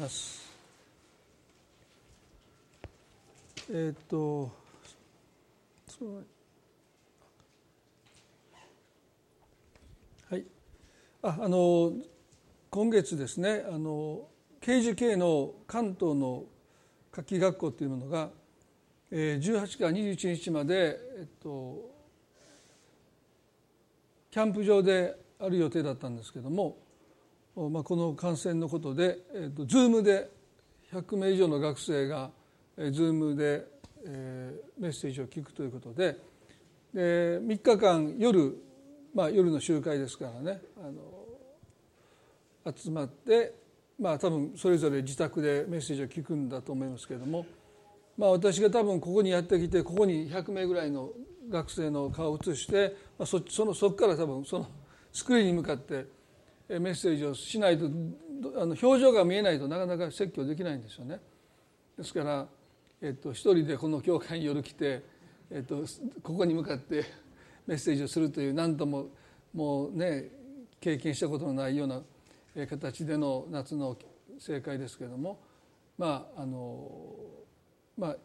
[0.00, 0.50] ます。
[3.70, 4.50] えっ、と
[10.30, 10.44] はい
[11.22, 11.92] ああの
[12.70, 14.26] 今月ですねあの
[14.60, 16.44] 刑事系の関東の
[17.12, 18.30] 夏季学校というものが
[19.12, 21.90] 18から21日まで、えっと、
[24.30, 26.78] キャンプ場である予定だったんですけども、
[27.56, 30.30] まあ、この感染のことで、えっと、Zoom で
[30.92, 32.30] 100名以上の学生が
[32.78, 33.66] Zoom で、
[34.06, 36.16] えー、メッセージを聞くということで
[36.94, 38.56] で3日間夜、
[39.14, 43.54] まあ、夜の集会ですからねあの集まって
[43.98, 47.46] まあ多分それぞれ自宅でメッセージを聞くんだと思いますけれども、
[48.16, 51.10] まあ、私が多分ここにやってきてここに100名ぐらいの
[51.48, 54.66] 学生の顔を映して、まあ、そそのそこから多分その
[55.12, 56.06] スクリーンに向かって
[56.78, 61.20] メッセージをしないとあの表情が見えないとなかなか説教できないんですよね。
[61.98, 62.46] ですから、
[63.02, 65.02] えっと、一人でこの教会に夜来て、
[65.50, 65.84] えっと、
[66.22, 67.04] ここに向かって
[67.66, 69.08] メッセージをするという何とも
[69.52, 70.30] もうね
[70.80, 72.02] 経験したことのないような
[72.66, 73.96] 形での夏の
[74.38, 75.40] 正解ですけれども
[75.98, 76.88] まああの
[77.98, 78.16] まあ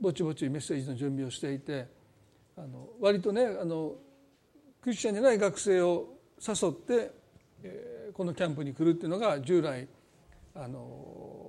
[0.00, 1.86] ぼちぼちメッセージの準備をしていて
[2.56, 3.96] あの割とねあの
[4.80, 7.12] クリスチャンじゃない学生を誘って、
[8.12, 9.88] このキャンプに来るっていうのが従来
[10.54, 11.46] あの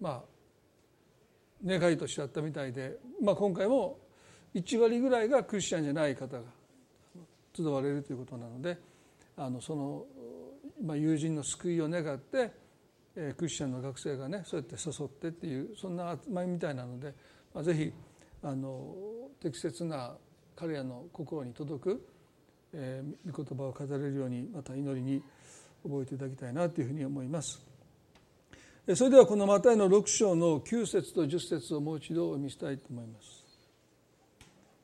[0.00, 0.22] まあ
[1.64, 3.98] 願いとしてあったみたいで、まあ、今回も
[4.54, 6.42] 1割ぐらいがクリスチャンじゃない方が
[7.54, 8.78] 集われるということなので
[9.36, 10.04] あのその
[10.84, 12.52] まあ、友人の救いを願って、
[13.16, 17.12] えー、クリスチャンの学生がねそうやって誘ってっていうそんな集まりみたいなので、
[17.54, 17.92] まあ、ぜひ
[18.42, 18.94] あの
[19.40, 20.14] 適切な
[20.54, 22.08] 彼らの心に届く、
[22.74, 25.22] えー、御言葉を語れるようにまた祈りに
[25.82, 27.60] 覚えていただきたいなというふうに思います。
[28.94, 33.44] それではこのマタイの6章の9節と10節をもう一度お読みしたいと思います。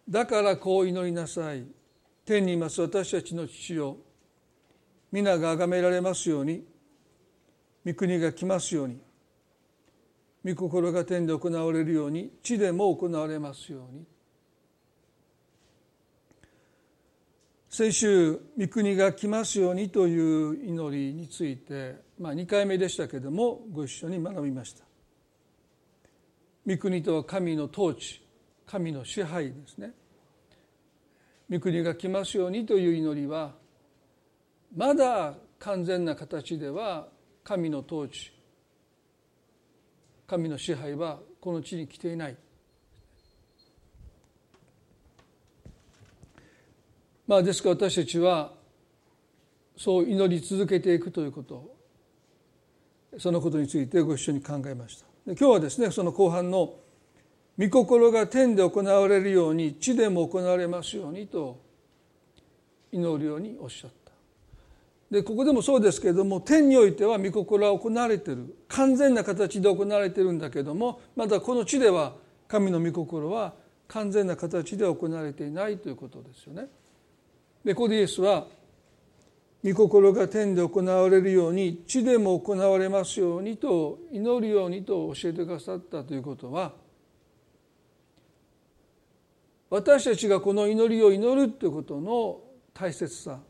[0.08, 1.64] だからこう祈りなさい。
[2.24, 3.98] 天にいます私たちの父よ
[5.12, 6.64] 皆が崇められますように
[7.84, 8.98] 御国が来ますように
[10.42, 14.04] 御心が天で行われるように地でも行われますように
[17.76, 24.84] 先週「御国が来ますように」という祈りについて、まあ、2回目でしたけれどもご一緒に学びました。
[26.64, 28.24] 御国とは神の統治
[28.64, 29.92] 神の支配ですね。
[31.50, 33.56] 御国が来ますようにという祈りは
[34.72, 37.08] まだ完全な形では
[37.42, 38.30] 神の統治
[40.28, 42.36] 神の支配はこの地に来ていない。
[47.26, 48.52] まあですから私たちは
[49.76, 51.74] そう祈り続けていくということ。
[53.18, 55.06] そのことについてご一緒に考えました。
[55.26, 56.74] 今日はですねその後半の
[57.56, 61.60] 「御心が天で行われるように地でも行われますように」と
[62.90, 64.12] 祈るようにおっしゃった。
[65.10, 68.56] でここでもそうですけれども天においては御心は行われてる。
[68.66, 72.16] 完全な形で行われてるんだけどもまだこの地では
[72.48, 73.54] 神の御心は
[73.86, 76.68] 完全な形で行われていないということですよね。
[77.64, 78.46] でここでイエスは
[79.64, 86.72] 御心が天で行われるように地でも行われますようにと祈るようにと教えてくださったということは
[89.70, 92.40] 私たちがこの祈りを祈るということの
[92.74, 93.40] 大切さ。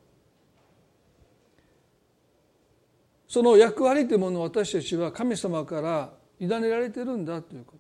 [3.35, 7.75] その役割というものを私たちは神様から委ねられてるんだというこ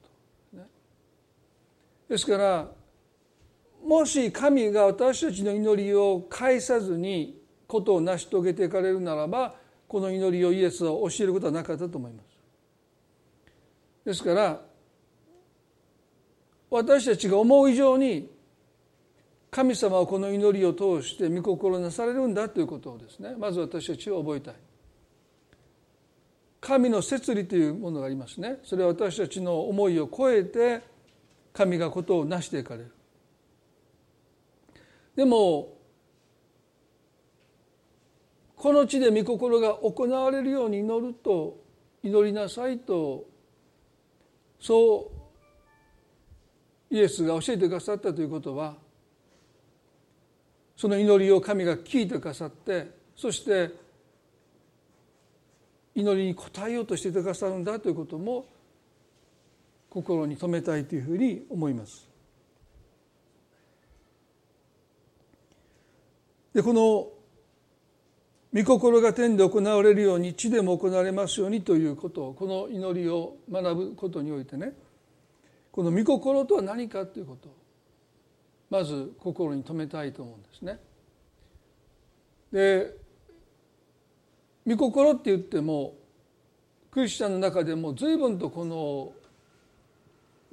[0.52, 0.60] と、
[2.08, 2.68] ですから
[3.84, 9.54] もし神が私たちの祈りを返さずにことを成し遂げていかれるならば
[9.86, 12.26] この祈りをイエスは教えることはなかったと思います。
[14.06, 14.60] ですから
[16.70, 18.30] 私たちが思う以上に
[19.50, 24.54] 神様はこの祈りを通して御心なされるんだということをですねまず私たちは覚えたい。
[26.60, 30.80] 神の摂理というものがありますねそれは私たちの思いを超えて
[31.52, 32.90] 神がことを成していかれる
[35.16, 35.74] でも
[38.56, 41.62] この地で御心が行われるように祈ると
[42.02, 43.24] 祈りなさいと
[44.58, 45.10] そ
[46.90, 48.76] うイエスが教えてくださったということは
[50.76, 53.70] その祈りを神が聞いてくださってそして
[55.94, 58.46] 祈りに応えようとしてくださるんだということも
[59.88, 62.13] 心に留めたいというふうに思います。
[66.54, 67.08] でこの
[68.54, 74.72] 御心が天で行われるように地でも行われますようにということをこの祈りを学ぶことにおいてね
[75.72, 77.52] この御心とは何かということを
[78.70, 80.78] まず心に留めたいと思うんですね。
[82.52, 82.96] で
[84.66, 85.94] 御心って言っても
[86.92, 89.12] クリスチャンの中でも随分とこの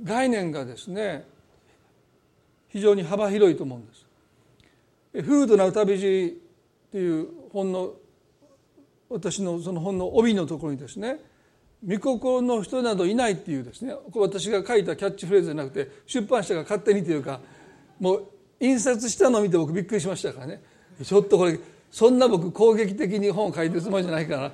[0.03, 1.27] 概念がですね
[2.69, 4.11] 非常に幅広いと思うんです。
[5.13, 6.42] フードな歌じ
[6.88, 7.94] っていう本の
[9.10, 11.19] 私のその本の帯のところにですね
[11.86, 17.42] 「御心の人などいない」っていうですね私が書いたキャッチフレーズじゃなくて出版社が勝手にというか
[18.00, 18.28] もう
[18.60, 20.62] 印刷したのを見て僕びっくりしましたからね
[21.04, 21.60] ちょっとこれ
[21.92, 24.52] そんな僕攻撃的に本を書いてるつもりじゃないから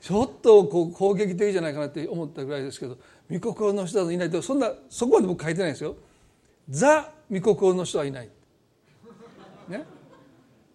[0.00, 2.96] ちょっとこう攻撃的じゃないかなって思ったぐらいですけど
[3.30, 5.96] 御心の人などいないとそんなそこまで僕書いてないですよ。
[6.68, 8.30] ザ御心の人はいない。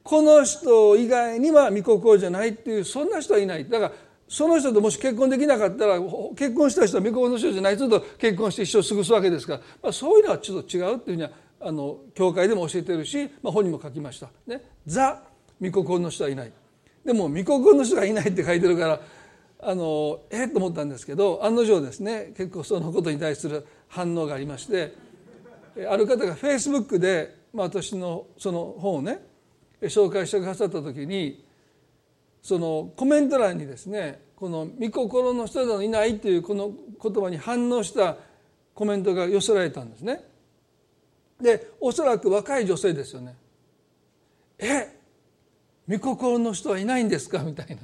[0.05, 3.91] この人以外には御心じゃないっていうそんな人はいないだから
[4.27, 5.99] その人ともし結婚できなかったら
[6.35, 14.29] 結婚した人は御心の人じゃない人と結婚して一生過ごすわけですから、まあ、そういうのはちょっと違うっていうふうにはあの教会でも教えてるし、まあ、本にも書きました。
[14.45, 15.23] ね、ザ
[15.59, 16.51] 御心の人はいない。
[17.03, 19.01] でも御心の人がいないって書いてるから
[19.59, 24.93] あのえっと思ったんですけど案の定ですね結構そのことに対する反応がありまして
[25.89, 29.19] ある方がフェイスブックで、まあ、私のその本をね
[29.85, 31.43] 紹介してくださった時に
[32.41, 38.17] そのコメント欄にですねこの「御心の人などいない」っていうこの言葉に反応した
[38.73, 40.23] コメントが寄せられたんですね。
[41.41, 43.35] でおそらく若い女性ですよね。
[44.59, 44.97] え
[45.89, 47.39] 御心の人はいないんですか？
[47.43, 47.77] みたい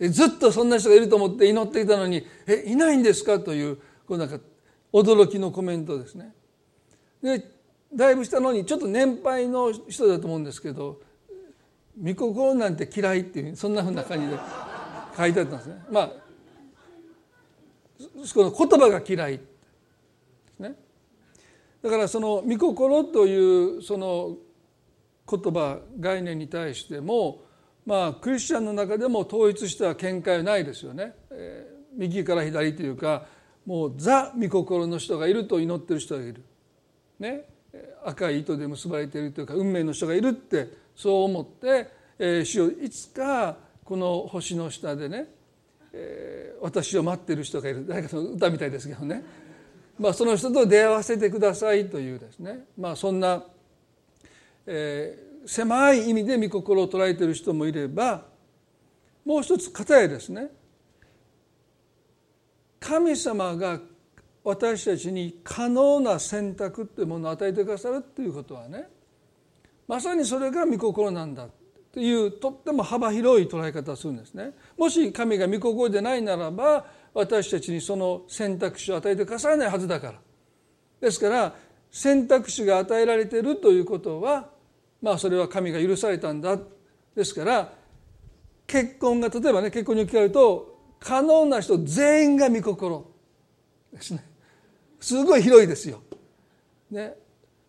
[0.00, 0.08] な。
[0.10, 3.76] ずっとそんな人がいると思って祈っていたのに「えいないんですか?」という
[4.06, 4.38] こうなんか
[4.92, 6.34] 驚きのコメントですね。
[7.22, 7.53] で
[7.94, 11.00] だいぶしたのにちょっと年配の人だと思うんですけど
[12.02, 14.36] 「御心なんて嫌い」っていうそんなふうな感じで
[15.16, 15.84] 書いてあったんですね。
[15.90, 16.12] まあ
[18.34, 19.40] この言葉が嫌い
[20.58, 20.74] ね。
[21.82, 24.36] だからその御心というその
[25.30, 27.42] 言葉概念に対しても
[27.86, 31.14] まあクリスチャンの中でも統一した見解はないですよね。
[31.30, 33.26] えー、右から左というか
[33.64, 36.42] もうザ御心の人がいると祈ってる人がいる。
[37.18, 37.44] ね、
[38.04, 45.26] 赤い糸で結ばれているというか運命の人がいるってそう思って、えー、主よいつかこの星の下でね、
[45.92, 47.86] えー、私を待っている人がいる。
[47.86, 49.24] 誰かの歌みたいですけどね、
[49.98, 53.44] まあ、その人と出会わせてくださいというですね、まあ、そんな、
[54.66, 58.24] えー、狭い意味で御心を捉えている人もいれば
[59.24, 60.48] もう一つ片やですね。
[62.80, 63.80] 神様が
[64.44, 68.88] 私たちに可能な選択っていうものを与えてくださるっていうことはね
[69.88, 71.48] まさにそれが御心なんだ
[71.92, 74.52] というとっても幅広い捉え方をするんですね。
[74.76, 80.14] もし神が御心でないならば私たちにその選択肢を与えてくださらないはずだから。
[81.00, 81.54] ですから
[81.90, 84.50] 選択肢が与えられているということは
[85.00, 86.58] まあそれは神が許されたんだ
[87.14, 87.72] ですから
[88.66, 93.10] 結婚が例えばね結婚に置き換えると可能な人全員が御心
[93.92, 94.33] ですね。
[95.04, 96.00] すごい広いですよ。
[96.90, 97.14] ね、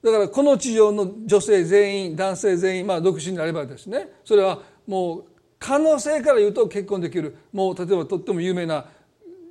[0.02, 5.26] だからこの地上の女性全員男性全員、まあ、独身であればですねそれはもう
[5.60, 8.86] 可能性から言うと結婚できるもう例えばとっても有名な、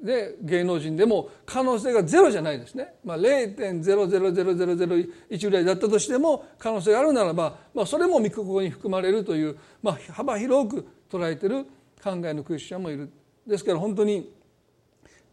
[0.02, 11.66] ね、芸能人でも可能性がゼロじゃないですね、まあ、0.00001ぐらいだったとしても可能性があるならば、まあ、それも御心に含まれるという、まあ、幅広く捉えてる
[12.02, 13.10] 考えのクリスチャンもいる。
[13.46, 14.32] ですから本当に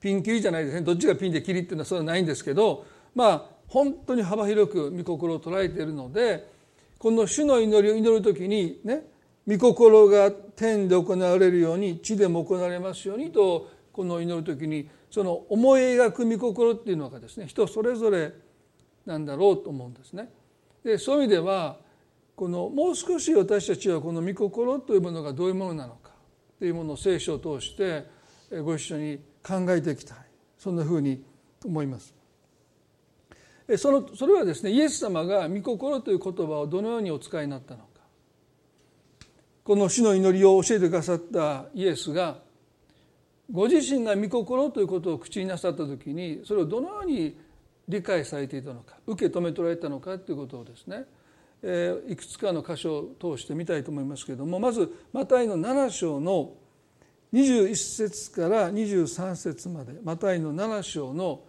[0.02, 6.50] ピンキリじゃないですねどっちがピンでキリっていうのはそれはないんですけどまあ本当に幅広く御心を捉えているので
[6.98, 9.06] この主の祈りを祈る時にね
[9.48, 18.34] 御心が天で行われるように地でも行われますようにとこの祈る時にその思い描く御心っていうのがですね人それぞれ
[19.06, 20.30] なんだろうと思うんですね。
[20.84, 21.78] でそういう意味では
[22.36, 26.12] このもう少し私たちはこの御心というものがどういうものなのか
[26.58, 28.06] というものを聖書を通して
[28.62, 30.18] ご一緒に考えていきたい
[30.58, 31.24] そんなふうに
[31.66, 32.14] 思います。
[33.78, 37.86] そのそれはですねイエス様が「御心」という言葉をどのようにお使いになったのか
[39.64, 42.40] この死の祈りを教えてくださったイエスが
[43.52, 47.38] ご自身が御心ということを口になさった時にそれをどのように
[47.88, 51.06] 理解されていたのか受け止め取られたのかということをですね、
[51.62, 56.54] えいくつかの箇所を通してみたいと思いますけれどもまずマタイの7章の
[57.34, 61.44] 21節から23節までマタイの7章の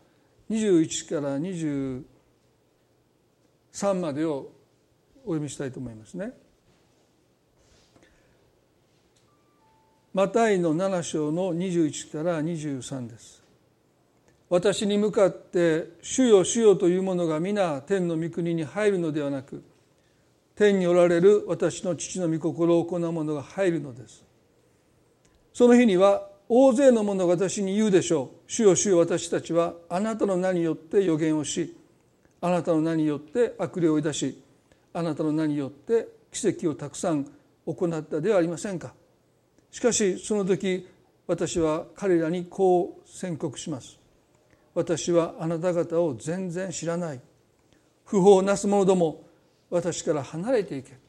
[0.51, 2.05] 21から23
[3.95, 4.53] までを
[5.25, 6.33] お読みしたいと思いますね。
[10.15, 13.43] マタイの7章の21から23です
[14.51, 19.63] 私に向かって「主よ主よ」というものが皆天の御国に入るのではなく
[20.55, 24.23] 天におられる私の父の御心を行う者が入るのです
[25.53, 28.51] その日には大勢の者が私に言うでしょう。
[28.51, 31.77] 主よ主よ私たちはあなたの名によって予言をし
[32.41, 34.43] あなたの名によって悪霊を追い出し
[34.93, 37.27] あなたの名によって奇跡をたくさん
[37.67, 38.93] 行ったではありませんか。
[39.71, 40.89] しかしその時
[41.27, 43.99] 私は彼らにこう宣告します。
[44.75, 47.21] 私はあなた方を全然知らない。
[48.05, 49.23] 不法なす者ども
[49.71, 51.02] 私から離れていけ。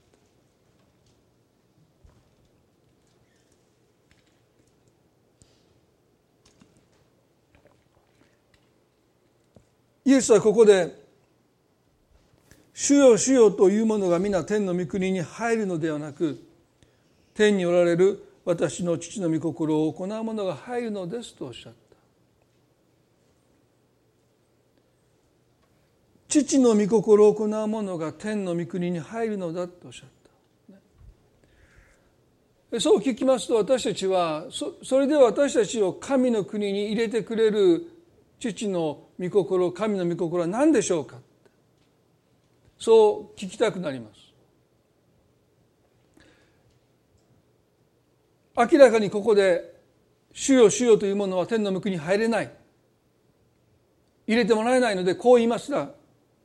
[10.06, 11.02] イエスはここで
[12.74, 16.40] 「主よ主よ」というものが皆天の御国に入るのではなく
[17.34, 21.80] 天におられる私の父の御心を行う者が入るのですとおっしゃった。
[26.28, 30.10] 父の御心を行う者が天の御国に入るのだとおっしゃっ
[32.72, 32.80] た。
[32.80, 37.93] そう聞きますと私たちはそれでは私たちを神の国に入れてくれる
[38.52, 41.18] 父の御心神の御心は何でしょうか？
[42.78, 44.20] そう聞きたくなります。
[48.56, 49.74] 明らかにここで
[50.34, 52.52] 「主よ主よ」というものは天の御国に入れない。
[54.28, 55.92] 入れてもらえないのでこう言いますが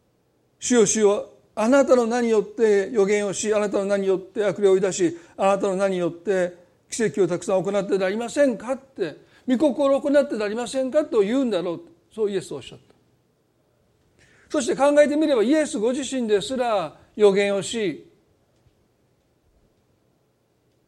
[0.58, 6.56] 「主よ主よあなたの名によって予言をしあなたの名によって悪霊を追い出しあなたの名によって
[6.90, 9.16] 奇跡をたくさん行ってでありませんか?」って
[9.48, 11.78] 「御心を行ってでありませんか?」と言うんだろう。
[11.78, 12.94] とそうイエスおっしゃった。
[14.50, 18.10] そして考えてみればイエスご自身ですら予言をし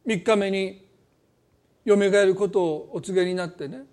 [0.07, 0.89] 3日目に
[1.85, 3.85] よみがえることをお告げになってね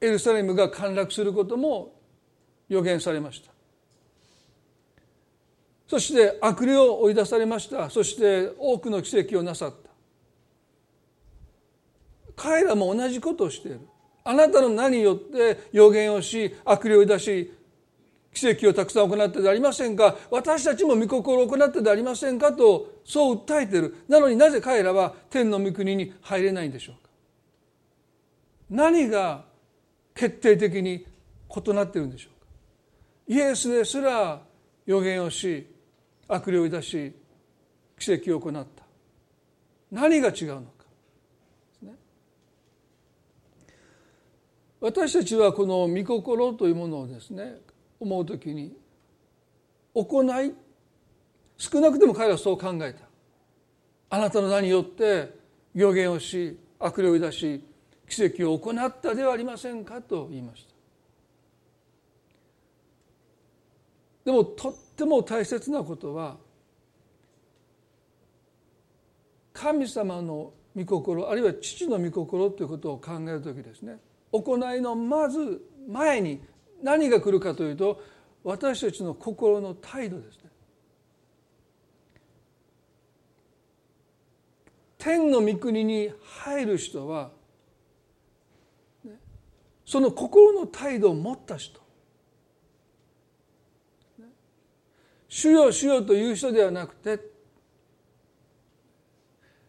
[0.00, 2.00] エルサレムが陥落することも
[2.68, 3.52] 予言されました。
[5.86, 7.90] そして悪霊を追い出されました。
[7.90, 9.89] そして多くの奇跡をなさった。
[12.42, 13.80] 彼らも同じことをしている。
[14.24, 17.52] あなたの名によって予言をし悪霊を出し
[18.32, 20.16] 奇跡をたくさん行ってでありませんか？
[20.30, 22.54] 私たちも御心を行ってでありませんか？
[22.54, 23.94] とそう訴えている。
[24.08, 27.10] なのになぜ彼らは天の御国に入れないんでしょうか？
[28.70, 29.44] 何が
[30.14, 31.04] 決定的に
[31.66, 32.46] 異なっているんでしょうか？
[33.28, 34.40] イエスですら
[34.86, 35.66] 予言をし
[36.26, 37.12] 悪霊を出し
[37.98, 38.84] 奇跡を行った。
[39.92, 40.79] 何が違うのか？
[44.80, 47.56] 私たちはこの御心というものをですね
[47.98, 48.74] 思う時に
[49.94, 50.54] 行い
[51.58, 53.00] 少なくとも彼はそう考えた。
[54.12, 55.34] あなたの名によって
[55.74, 57.62] 予言をし悪霊を出し
[58.08, 60.70] 奇跡を行ったではありませんかと言いました。
[64.24, 66.36] でもとっても大切なことは
[69.52, 73.98] 神様の御心あるいは父の御心ということを考える時ですね。
[74.32, 76.40] 行いのまず前に
[76.82, 78.02] 何が来るかというと
[78.42, 80.50] 私たちの心の態度ですね。
[84.98, 87.30] 天の御国に入る人は
[89.84, 91.80] その心の態度を持った人。
[95.28, 97.20] 主よ主よという人ではなくて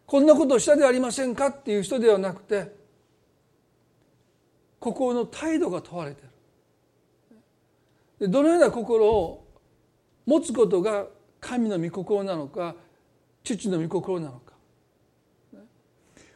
[0.07, 2.80] こんなことをしたではありませんかっていう人ではなくて
[4.81, 6.21] 心の態度が問われて
[8.19, 9.47] いるどのような心を
[10.25, 11.05] 持つことが
[11.39, 12.75] 神の御心なのか
[13.43, 14.53] 父の御心なのか。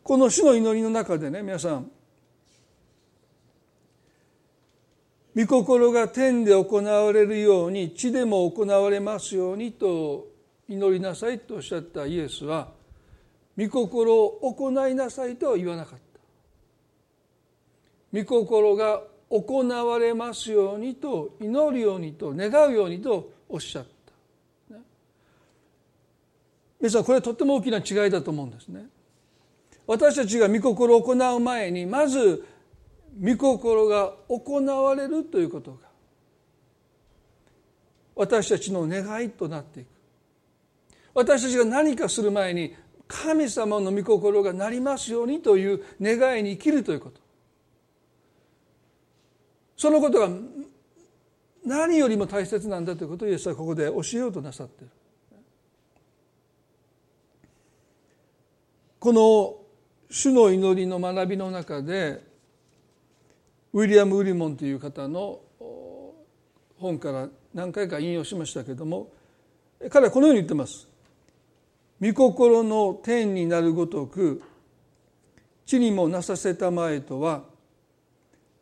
[0.03, 1.91] この主の祈りの中でね皆さん
[5.35, 10.27] 御心が天で行われるように地でも行われますようにと
[10.69, 12.69] 祈りなさいとおっしゃったイエスは
[13.57, 16.04] 御心を行いなさいとは言わなかった。
[18.15, 24.77] 御心が行われますようにと祈るようにと願うようにとおっしゃった。
[26.79, 28.85] 皆さんこれはとっても大きな違いだと思うんですね。
[29.85, 32.45] 私たちが御心を行う前にまず
[33.21, 35.79] 御心が行われるということが
[38.15, 39.87] 私たちの願いとなっていく
[41.13, 42.75] 私たちが何かする前に
[43.07, 47.24] 神様の御心がなりますようにという願いに生きるということ
[49.77, 50.29] そのことが
[51.65, 54.91] 何よりも大切なんだということをイエスはここで教えようとなさっている。
[58.99, 59.57] この
[60.09, 62.23] 主の祈りの学びの中で
[63.73, 65.41] ウィリアム・ウリモンという方の
[66.79, 69.11] 本から何回か引用しましたけれども
[69.91, 70.87] 彼はこのように言ってます
[72.01, 74.41] 「御心の天になるごとく
[75.65, 77.43] 地にもなさせたまえとは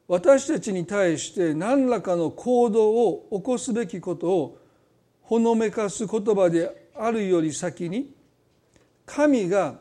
[0.07, 4.57] 私たちに対して何らかの行動を起こすべきことを
[5.21, 8.13] ほのめかす言葉であるより先に
[9.05, 9.79] 神が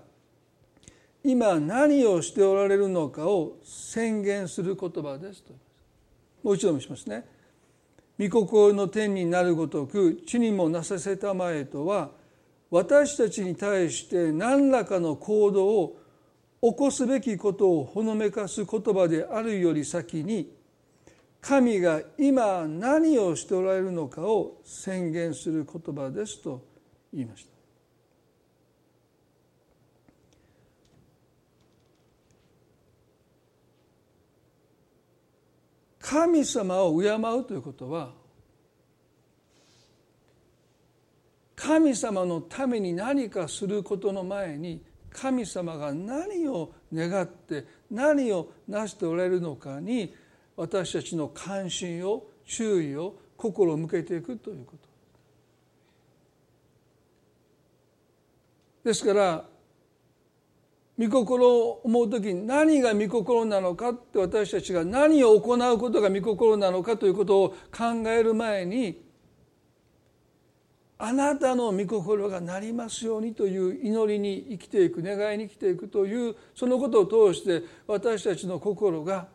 [1.25, 5.53] 今何をしておられるのかを宣言する言葉ですと
[6.43, 7.25] もう一度もしますね。
[8.19, 12.11] 御心の天になるごとく地にもなさせたまえとは
[12.71, 16.02] 私たちに対して何らかの行動を
[16.63, 20.57] 起こすべきことをほのめかす言葉であるより先に
[21.41, 26.65] 神が今何をしておられるのかを宣言する言葉ですと
[27.13, 27.53] 言いました。
[35.99, 38.13] 神様を敬うということは
[41.57, 50.15] 神様のために何かすることの前に神様が何を願って何を成しておられるのかに
[50.57, 54.89] 私たちの関心を注意を心を向けていくということ。
[58.85, 59.45] ですから
[60.99, 69.02] 御心を思う時に何が御心なのかって私たちが何を行うことが御心なのかということを考える前に
[71.05, 79.27] あなたの御心がなりますようにという祈りに生きていく願いに生きていくというそのことを通して私たちの心が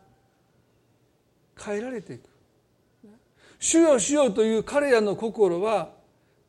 [1.61, 2.29] 変えられていく。
[3.59, 5.89] 主よ主よという彼らの心は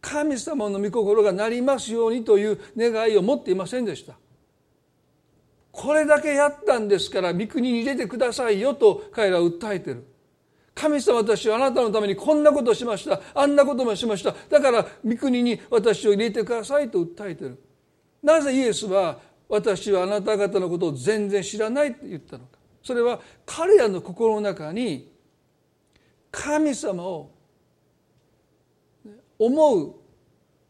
[0.00, 4.14] 神様の御心がなりますようにという願いを持っていませんでした。
[5.72, 10.04] これだけやったんですから御国に入れてくださいよと彼らは訴えてる。
[10.78, 13.20] 神様私はあなたのためにこんなことをしました。
[13.34, 14.32] あんなこともしました。
[14.48, 17.60] だから御国に私を入れてくださいと訴えてる。
[18.22, 22.58] なぜイエスは私はあなた方のことを全然知らないって言ったのか。
[22.84, 25.12] それは彼らの心の中に
[26.30, 27.32] 神様を
[29.36, 29.94] 思う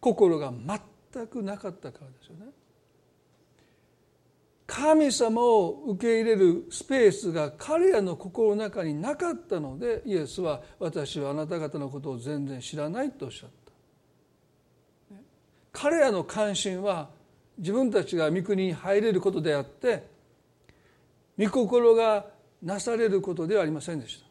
[0.01, 0.51] 心が
[1.13, 2.47] 全くなかったからですよね。
[4.69, 13.51] 神様を受け入れるスペースが彼らの心の中になかったのでイエスは私はあなた方のことを全然知らないとおっしゃっ
[15.11, 15.17] た。
[15.73, 17.09] 彼らの関心は
[17.57, 20.07] 自分たちが御国に入れることであって
[21.39, 22.27] 御心が
[22.63, 24.27] なされることではありませんでした。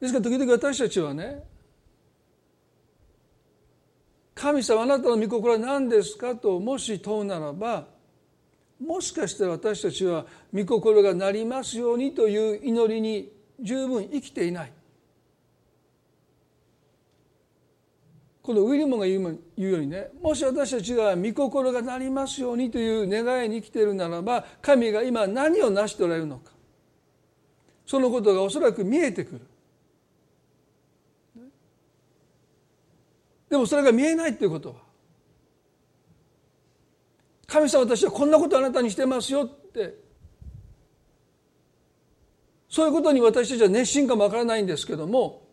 [0.00, 1.42] ですから時々私たちはね
[4.36, 7.86] 神様あなたの御心は何ですかともし問うならば
[8.78, 14.72] もしかしたら私たちは御心がなりますようにという祈りに十分生きていない。
[18.42, 26.52] このウィリモンが言うようにねもし私たちが御心がなりますようにという願いに生きているならば神が今何を成しておられるのか。
[27.86, 29.40] そのことがおそらく見えてくる。
[33.56, 34.68] でもそれが見えないっていうこと。
[34.68, 34.74] は
[37.46, 39.94] 神様私はこんなことあなたにしてますよって。
[42.68, 45.46] そういうことに私たちは熱心かもわからないんですけども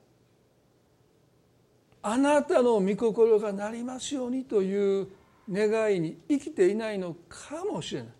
[2.02, 5.08] あなたの御心がなりますようにという
[5.50, 8.12] 願いに生きていないのかもしれない。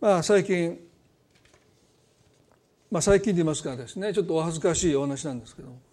[0.00, 0.80] まあ最近
[2.90, 5.83] まあ最近で言いますからですねちょっとお恥ずかしいお話なんですけども。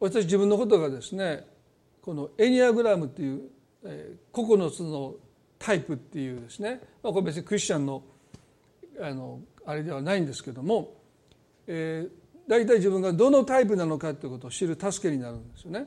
[0.00, 1.46] 私自分のことがですね
[2.02, 3.42] このエニアグラムっていう、
[3.84, 5.14] えー、9つの
[5.58, 8.02] タイプっていうですね、まあ、これ別にクリスチャンの
[9.00, 10.92] あのあれではないんですけども、
[11.66, 12.10] えー、
[12.48, 15.86] 大体自分がどのタイプなのかということを知る助けになるんですよね。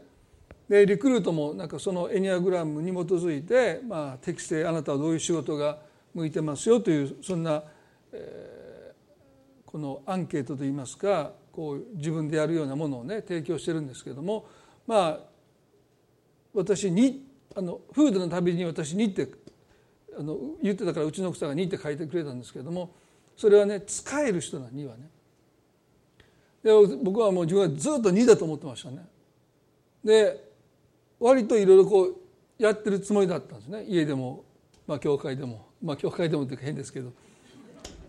[0.67, 5.77] でリクルートもなんかそのエニアグラムに基づいて、まあ、適正あなたはどういう仕事が
[6.13, 7.63] 向いてますよというそんな、
[8.11, 14.45] えー、このアンケートといいますかこう自分でやるようなものをね提供してるんですけども
[14.85, 15.19] まあ
[16.53, 19.27] 私にあのフードのたびに私にって
[20.15, 22.93] あの言ってたからうちの奥さんが「に」って書いてくれたんですけども
[23.35, 25.09] それはね使える人な「に」はね。
[26.61, 26.71] で
[27.03, 29.03] 僕はもう自分はずっと「に」だと思ってましたね。
[30.03, 30.47] で
[31.19, 32.15] 割といろいろこう
[32.59, 34.45] やってるつもりだったんですね家でも、
[34.85, 37.11] まあ、教会でもまあ教会でもっていうか変ですけど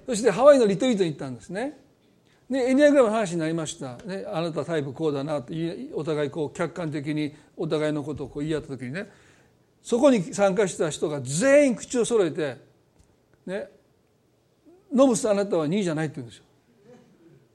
[0.04, 1.87] そしてハワイのリトリートに行ったんですね。
[2.50, 5.54] でエニアグラムの話になりました、ね、あなたタイプこうだなって
[5.94, 9.08] お互いこう客観的にお互いのことをこう言い合った時にね。
[9.82, 12.56] そこに参加した人が全員口を揃えて
[13.46, 13.68] 「ね
[14.92, 16.44] ノブスあなたは2位じゃない」って言うんですよ。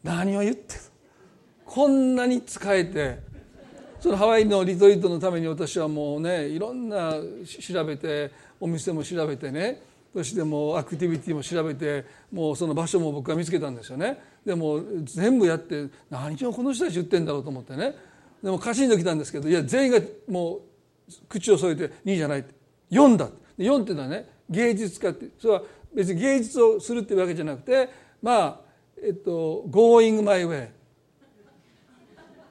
[0.03, 0.81] 何を言ってる
[1.65, 3.19] こんなに使えて
[3.99, 7.13] そのハワイのリトリートのために私はもうねいろんな
[7.61, 9.81] 調べてお店も調べてね
[10.13, 14.21] そしてもうアクティビティも調べてもうその場所も僕は見つけたんですよね。
[14.45, 17.95] でも全部やって何をこの人たち言ってんだろうと思ってね。
[18.43, 20.61] でもカシンときたんですけどいや全員がもう
[21.29, 22.53] 口を添えて2じゃないって。
[22.91, 23.25] 4だ。
[23.25, 25.29] って4っていうのはね芸術家って。
[25.39, 27.89] それは別に芸術をするっていうわけじゃなくて
[28.21, 28.59] まあ
[29.01, 30.67] えっと「Going my way」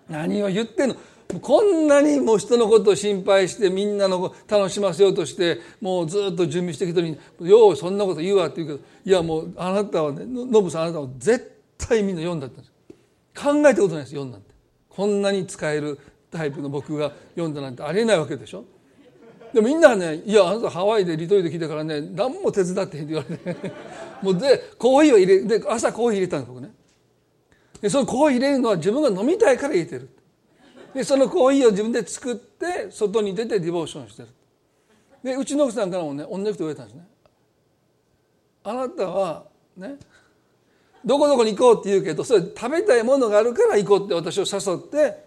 [0.08, 0.96] 何を言ってんの。
[1.40, 12.72] こんなにもう人のことを心配してみんなの楽しませようとしてもうずっと準備してきたのに「ようそんなこと言うわ」って言うけどいやもうあなたはねノブさんあなたは絶対みんな読んだったんです
[13.34, 14.52] 考えたことないです読んなんて。
[14.88, 15.98] こんなに使える
[16.30, 18.64] タイプの僕が読んだなんてありえないわけでしょ。
[19.52, 23.72] でもみんなはね「いやあなたハワイでリトリート来てからね何も手伝ってへん」って言われて。
[24.22, 26.72] もうでコーヒーを入れで朝コーヒー入れたんです僕ね。
[27.80, 30.08] でそのコーヒー入れるのは自分が飲みたいから入れてる。
[30.94, 34.28] でそのコーヒーを自分で作って外に出てディボーションしてる。
[35.22, 37.06] でうちの奥さんからもね同じこと言われたんですね。
[38.64, 39.44] あなたは
[39.76, 39.96] ね
[41.04, 45.24] どこどこに行こうって言うけどそれ食べたいものがあるから行こうって私を誘って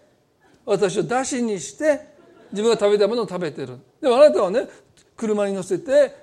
[0.64, 2.00] 私を出しにして
[2.52, 3.78] 自分が食べたいものを食べてる。
[4.00, 4.68] でもあなたはね
[5.16, 6.14] 車に乗せて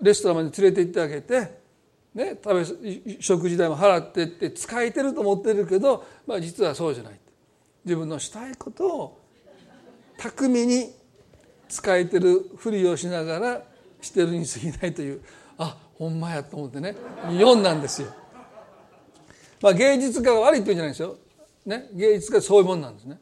[0.00, 1.60] レストランまで連れて行ってあげて、
[2.14, 7.20] ね、食べ食事代も払ってって使えてると思ってるけど、まあ、実はそうじゃない
[7.84, 9.20] 自分のしたいことを
[10.18, 10.92] 巧みに
[11.68, 13.62] 使えてるふりをしながら
[14.00, 15.20] してるに過ぎないという。
[15.58, 16.96] あほんまやと思ってね。
[17.24, 18.08] 4なんですよ。
[19.60, 21.16] まあ芸術家が悪いって言うんじゃないですよ。
[21.66, 23.18] ね、芸術家そういうもんなんですね。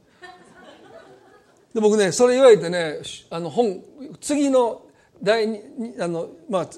[1.75, 2.99] で僕ねそれ言われてね
[3.31, 3.83] あの本
[4.21, 4.83] 次の
[5.23, 5.61] 第二
[6.01, 6.69] あのまあ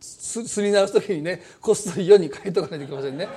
[0.00, 3.28] すり直す時にねこっそり4に書いとかないといけませんね。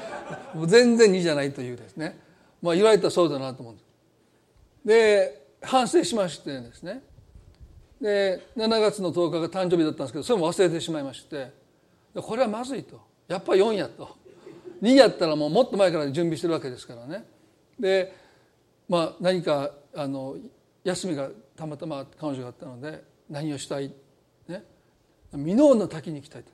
[0.54, 2.20] もう全然2じゃないというですね。
[2.62, 3.94] まあ、言われたらそうだなと思うんです。
[4.86, 7.02] で反省しましてですね
[8.02, 11.52] で7月の10日が誕生日だったんですけどそれも忘れてしまいまして
[12.16, 14.18] これはまずいとやっぱり4やと
[14.84, 17.26] 2やったらもうもっと前から準備してるわけですからね。
[17.80, 18.14] で
[18.90, 20.36] まあ何かあの
[20.84, 23.92] 休みがたまたま彼女があったので何をしたい？
[24.48, 24.62] ね。
[25.32, 26.52] 箕面の滝に行きたいと。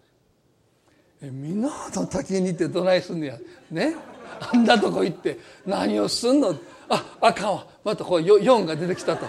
[1.26, 1.72] 箕面の
[2.06, 3.40] 滝に行ってどないすんねや。
[3.72, 3.96] ね。
[4.40, 6.56] あんなとこ行って何をすんの？
[6.88, 7.68] ああかんわ。
[7.84, 9.26] またこう4が出てきたと。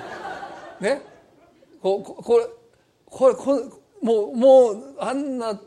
[0.79, 1.01] ね。
[1.81, 2.47] ここれ
[3.07, 3.63] これこれ
[4.03, 5.61] もうもうあんなね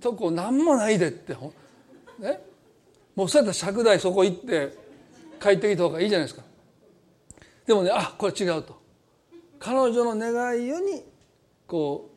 [0.00, 1.34] とこ何もないでって
[2.18, 2.40] ね
[3.14, 4.76] もうそうやったら尺代そこ行って
[5.40, 6.42] 帰ってきた方がいいじゃないですか。
[7.66, 8.80] でもねあこれ違うと。
[9.58, 11.02] 彼女の願いように
[11.66, 12.16] こう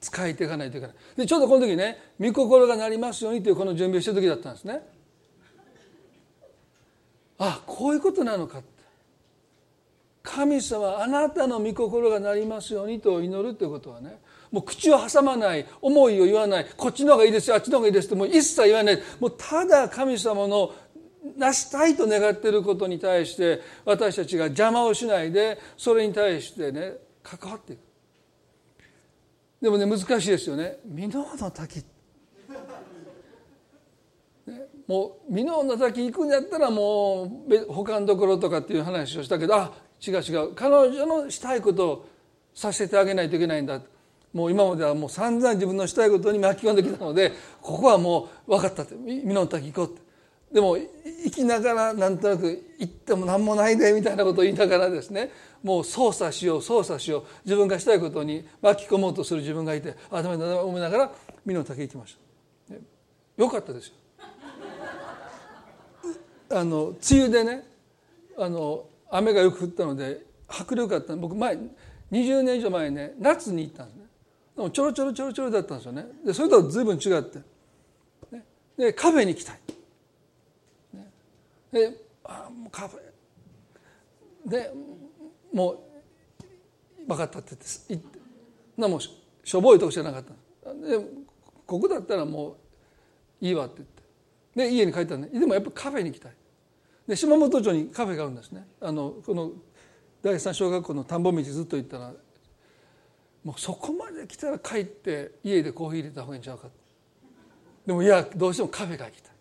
[0.00, 0.96] 使えていかないといけない。
[1.16, 4.80] でちょうどこの時ね御心がなりますようにというこの準備をしてる時だったんですね。
[7.38, 8.80] あこういうことなのかって。
[10.22, 14.18] 神様あなたの御心がなりますようにと祈るということはね
[14.50, 18.98] もう口を挟まない思いを言わないこっちの方がいいですよあっちの方がいいですってもう一切言わない。
[19.20, 20.74] もうただ神様の
[21.36, 27.80] 成したいと願っていることに対して私たちが邪魔をしないでそれに対してね関わっていく。
[29.60, 30.78] でもね難しいですよね。
[30.88, 31.84] 箕面の滝。
[34.88, 39.72] もう箕面の先行くんやったらもう他のところとかっていう話をしたけどあ
[40.04, 40.54] 違う違う。
[40.54, 42.08] 彼女のしたいことを
[42.54, 43.80] させてあげないといけないんだ。
[44.32, 48.94] もう今まではもう散々自分のしたいことに巻き込んできたのでここはもう分かったって。
[48.94, 50.10] 箕面の滝行こうって。
[50.52, 50.88] でも行
[51.32, 55.30] きながらなんとなく行っても何もないでみたいなことを言いながらですね
[55.62, 57.24] もう操作しよう操作しよう。
[57.44, 61.12] 自分がしたいことに巻き込もうとする自分がいてあダメだダメだ思いながら箕
[61.44, 62.16] 面の滝行きまし
[62.68, 62.74] た、
[63.42, 63.94] よかったですよ。
[66.52, 67.64] あの梅雨でね
[68.36, 71.14] あの雨がよく降ったので迫力あった。
[71.14, 71.56] 僕前
[72.10, 74.04] 20年以上前ね夏に行ったんですね。
[74.60, 76.04] でもちょろちょろちょろちょろだったんですよね。
[76.22, 77.38] でそれとは随分違って、
[78.76, 79.60] でカフェに行きたい、
[81.72, 84.50] であもうカフェ。
[84.50, 84.70] で
[85.50, 87.56] もう分かったって
[87.88, 88.18] 言って。
[88.76, 90.74] なもうしょぼいとこじゃなかった。
[90.74, 90.98] で
[91.66, 92.58] ここだったらも
[93.40, 94.02] ういいわって言って。
[94.68, 96.32] で家に帰ったんででもやっぱカフェに行きたい。
[97.08, 98.66] で島本町にカフェがあるんですね。
[98.82, 99.52] あのこの
[100.20, 102.12] 第三小学校の田んぼ道ずっと行ったら
[103.44, 106.68] もうそこまで来たら帰って家でコーヒー入れた方がいいんちゃうか。
[107.86, 109.32] でもいやどうしてもカフェが行きたい。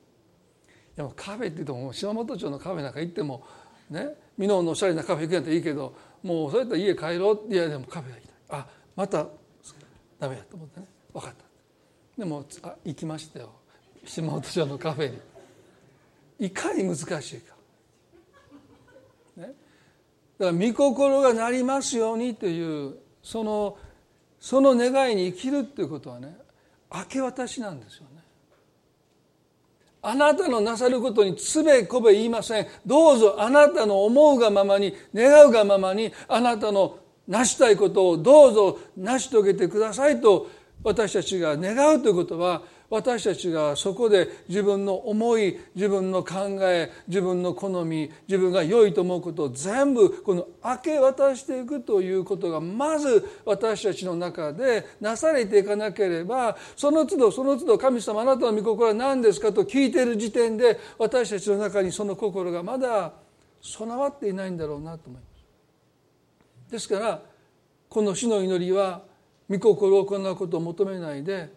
[0.96, 3.44] でもカフェって言っても島本町のカフェなんか行っても
[3.90, 8.36] ね箕面のおしゃれなカフェ行くんやったらいいけどもうそうやったら家帰ろういやでもカフェが行きたい。
[8.60, 9.28] あまた
[10.20, 10.86] ダメやと思ってね。
[11.14, 11.46] 分かった。
[12.18, 13.52] でもあ行きましたよ。
[14.06, 15.20] 島本町のカフェに。
[16.40, 17.54] いかに難しいか、
[19.36, 19.54] ね、だか
[20.40, 23.78] ら御心がなりますようにというその
[24.40, 26.36] その願いに生きるっていうことはね
[26.94, 28.20] 明け渡しなんですよね。
[30.02, 32.68] あなたのなさることにつべこべ言いません。
[32.86, 40.50] どうぞあなたの思うがままに願うがままにあなたの成したいことをどうぞ成し遂げてくださいと
[40.84, 63.14] 私たちが願うということは私たちがそこで自分の思い自分の考え自分の好み自分が良いと思うことを全部この明け渡していくということがまず私たちの中でなされていかなければその都度その都度神様あなたの御心は何ですかと聞いている時点で私たちの中にその心がまだ
[63.62, 65.28] 備わっていないんだろうなと思いま
[66.68, 66.72] す。
[66.72, 67.22] ですから
[67.88, 69.02] この死の祈りは
[69.50, 71.52] 御心を行うことを求めないで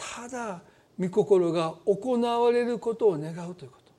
[0.00, 0.62] ただ
[0.98, 3.92] 御心が行われることを願うということ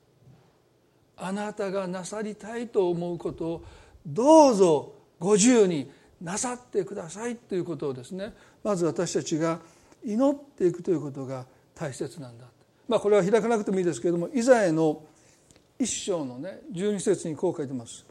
[1.16, 3.64] あなたがなさりたいと思うことを
[4.04, 8.32] どうぞご自由になさってくださいということをですね
[8.64, 9.60] まず私たちが
[10.04, 12.46] 祈っていくということが大切なんだ、
[12.88, 15.02] まあ、これは開かなくてもいいですけれどもイザヤの
[15.78, 18.04] 一章のね12節にこう書いてます。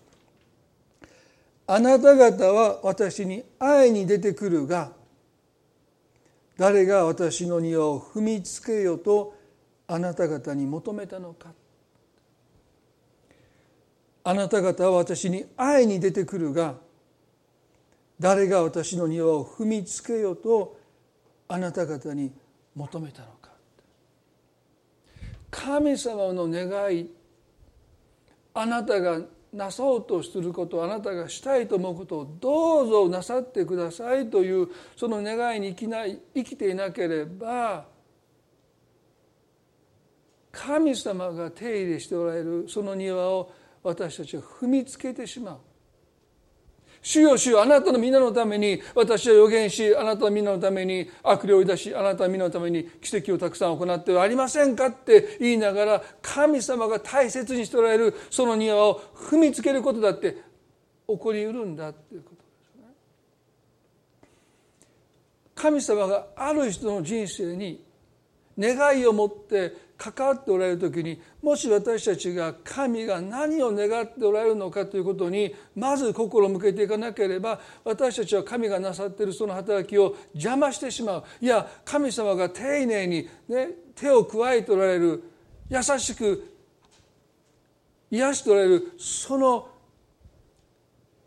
[1.67, 4.91] あなた方は私に会いに出てくるが
[6.62, 9.36] 誰が私の庭を踏みつけよと
[9.88, 11.54] あなた方に求めたのか。
[14.24, 16.76] あなた方は私に会いに出てくるが
[18.19, 20.78] 誰が私の庭を踏みつけよと
[21.47, 22.32] あなた方に
[22.76, 23.50] 求めたのか。
[25.50, 27.10] 神様の願い
[28.54, 29.19] あなたが
[29.53, 37.85] なそうとすることあなたがしたいと思うことをどうぞなさってくださいというその願いに生きない生きていなければ
[40.51, 43.51] 神様が手入れしておられるその庭を
[43.83, 45.57] 私たちは踏みつけてしまう。
[47.01, 60.37] 主よ主よあなたの皆のために私は予言しあなたの皆のために悪霊を出しあなたの皆のために奇跡をたくさん行ってはありませんかって言いながら神様が大切にしておられるその庭を踏みつけることだって
[61.07, 62.83] 起こりうるんだっていうことですね。
[65.55, 67.83] 神様がある人の人生に
[68.59, 81.23] 願いを持って関わっておられる時にもし私たちが神が何を願っておられるのかということにまず心を向けていかなければ私たちは神がなさっているその働きを邪魔してしまう。
[81.39, 85.23] いや神様が丁寧に、ね、手を加えておられる
[85.69, 86.51] 優しく
[88.09, 89.69] 癒しておられるその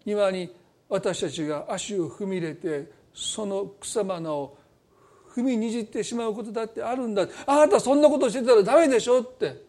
[0.05, 0.53] 庭に
[0.89, 4.59] 私たちが足を踏み入れてその草花を
[5.35, 7.27] 踏みにじってしまうことだってあるんだ。
[7.47, 9.65] あなたそんなことしてたらダメでしょって。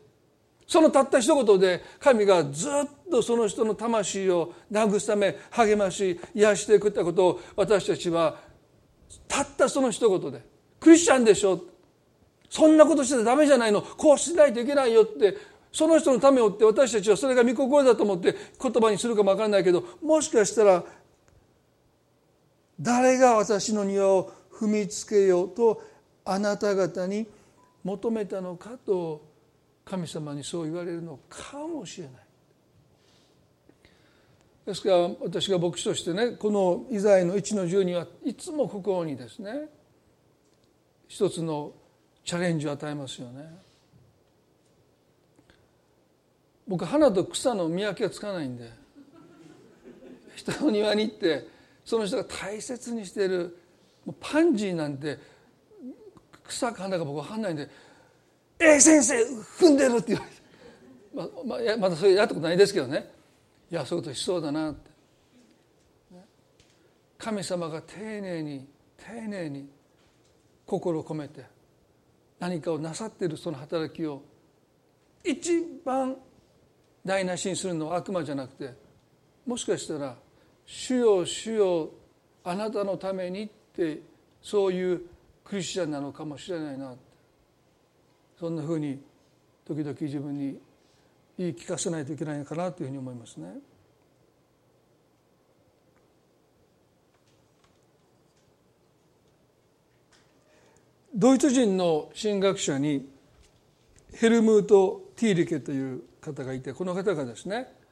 [0.67, 2.71] そのたった一言で神がずっ
[3.10, 8.39] とその人の魂を慰め励まし癒してくれたことを私たちは
[9.28, 10.41] たったその一言で
[10.80, 11.62] クリスチャンでしょ
[12.49, 13.82] そんなことしてたらダメじゃないの。
[13.82, 15.56] こうしないといけないよって。
[15.71, 20.86] その人のためをって私たちはそれが御心だと思って言葉にするかもわからないけどもしかしたら
[22.80, 25.81] 誰が私の庭を踏みつけようと
[26.23, 27.27] あなた方に
[27.83, 29.21] 求めたのかと
[29.83, 32.13] 神様にそう言われるのかもしれない。
[34.65, 39.69] ですから私が牧師としてねこのイザヤの1の10にはいつも心にですね
[41.07, 41.71] 一つの
[42.23, 43.65] チャレンジを与えますよね。
[46.67, 48.71] 僕花と草の見分けがつかないんで
[50.35, 51.47] 人の庭に行って
[51.85, 53.55] その人が大切にしている
[54.19, 55.17] パンジーなんて
[56.47, 57.69] 草か花か僕分かんないんで
[58.59, 59.15] 「えー、先生
[59.59, 63.11] 踏んでる」って言われてま、まあ、まだそれやったことないですけどね
[63.71, 64.95] いやそういうことしそうだなって。
[67.17, 69.67] 神様が丁寧に丁寧に
[70.65, 71.45] 心を込めて
[72.39, 74.21] 何かをなさっているその働きを
[75.23, 76.17] 一番
[77.03, 78.73] 台無しにするのは悪魔じゃなくて
[79.45, 80.15] もしかしたら
[80.65, 81.89] 「主よ主よ
[82.43, 84.01] あなたのために」って
[84.41, 85.01] そういう
[85.43, 86.93] クリスチャンなのかもしれないな
[88.39, 88.99] そんなふうに
[89.65, 90.59] 時々自分に
[91.38, 93.55] 言い聞かせないといけないのかなというふうに思いますね。
[101.13, 103.07] ドイツ人の神学者に
[104.13, 107.73] ヘルムート・ティーリケという方がいてこの方がですね「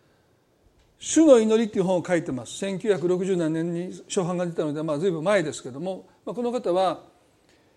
[1.06, 2.66] 主の祈り」っていう本を書いてます。
[2.66, 7.04] 1967年に初版が出たので、まあ、随分前ですけども、まあ、この方は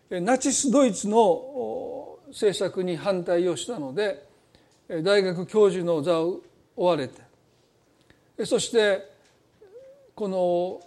[0.08, 4.24] ナチスドイツの政策に反対をしたので
[5.02, 6.40] 大学教授の座を
[6.76, 9.10] 追われてそして
[10.14, 10.80] この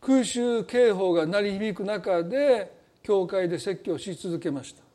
[0.00, 4.87] 空襲警報が鳴り響く中で教会で説教し続けました。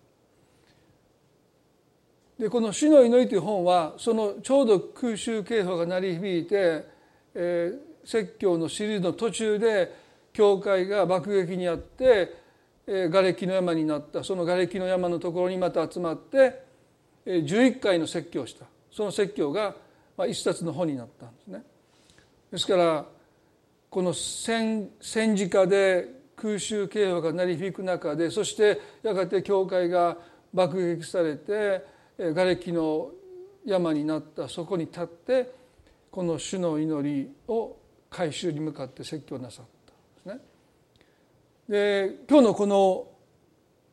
[2.37, 6.85] でこの「死の祈り」という本はそのちょうど空襲警報が鳴り響いて、
[7.35, 9.93] えー、説教のシリーズの途中で
[10.33, 12.35] 教会が爆撃にあって、
[12.87, 16.63] えー、瓦礫の山になったその瓦礫の山のところにまた集まって、
[17.25, 19.75] えー、11回の説教をしたその説教が、
[20.17, 21.63] まあ、一冊の本になったんですね。
[22.51, 23.05] ですから
[23.89, 30.17] この戦戦時下で空襲警報が鳴り響く中でそしてやがて教会が
[30.53, 31.85] 爆撃されて
[32.17, 33.11] 瓦礫の
[33.65, 35.51] 山になったそこに立って
[36.11, 37.77] この主の祈りを
[38.09, 39.65] 回収に向かって説教なさっ
[40.25, 40.43] たんです
[41.69, 42.09] ね。
[42.09, 43.07] で今日のこの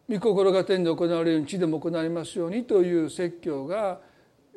[0.09, 4.01] 御心が天で行われるように地でも行われますようにという説教が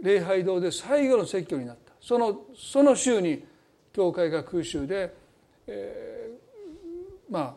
[0.01, 3.45] 礼拝堂で最後の説教になったそのその週に
[3.93, 5.23] 教会が空襲で
[5.67, 7.53] えー、まあ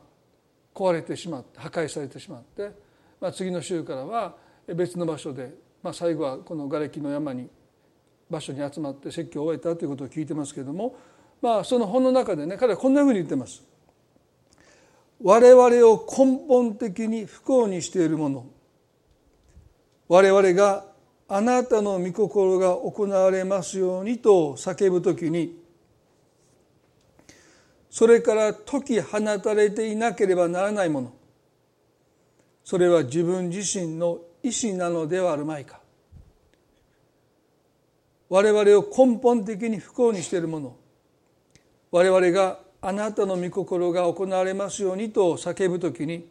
[0.74, 2.70] 壊れてしまって破壊されてしまって、
[3.20, 4.36] まあ、次の週からは
[4.74, 5.54] 別の場所で、
[5.86, 7.48] まあ、最後はこの瓦礫の山に
[8.28, 10.96] 場所に集まって説教を終えたということを聞いてますけれども、
[11.40, 13.62] まあ、その本の中でね彼はこんなふうに言ってます。
[15.22, 18.46] 我々を根本的に不幸にしているもの
[20.08, 20.86] 我々が
[21.28, 25.56] あなたの御心が行われますようにと叫ぶ時に
[27.88, 31.12] それから解き放たれていなければならないもの
[32.64, 35.80] それは自分自身の意志なのではあるまいか。
[38.28, 40.76] 我々を根本的に不幸にしているもの。
[41.90, 46.28] 我々があなたの御心が行われますようにと叫ぶときに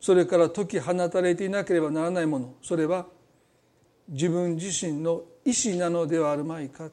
[0.00, 2.54] それから解き放たれていなければならないもの。
[2.62, 3.06] それは
[4.08, 6.90] 自分自身の意志なのではあるまいか。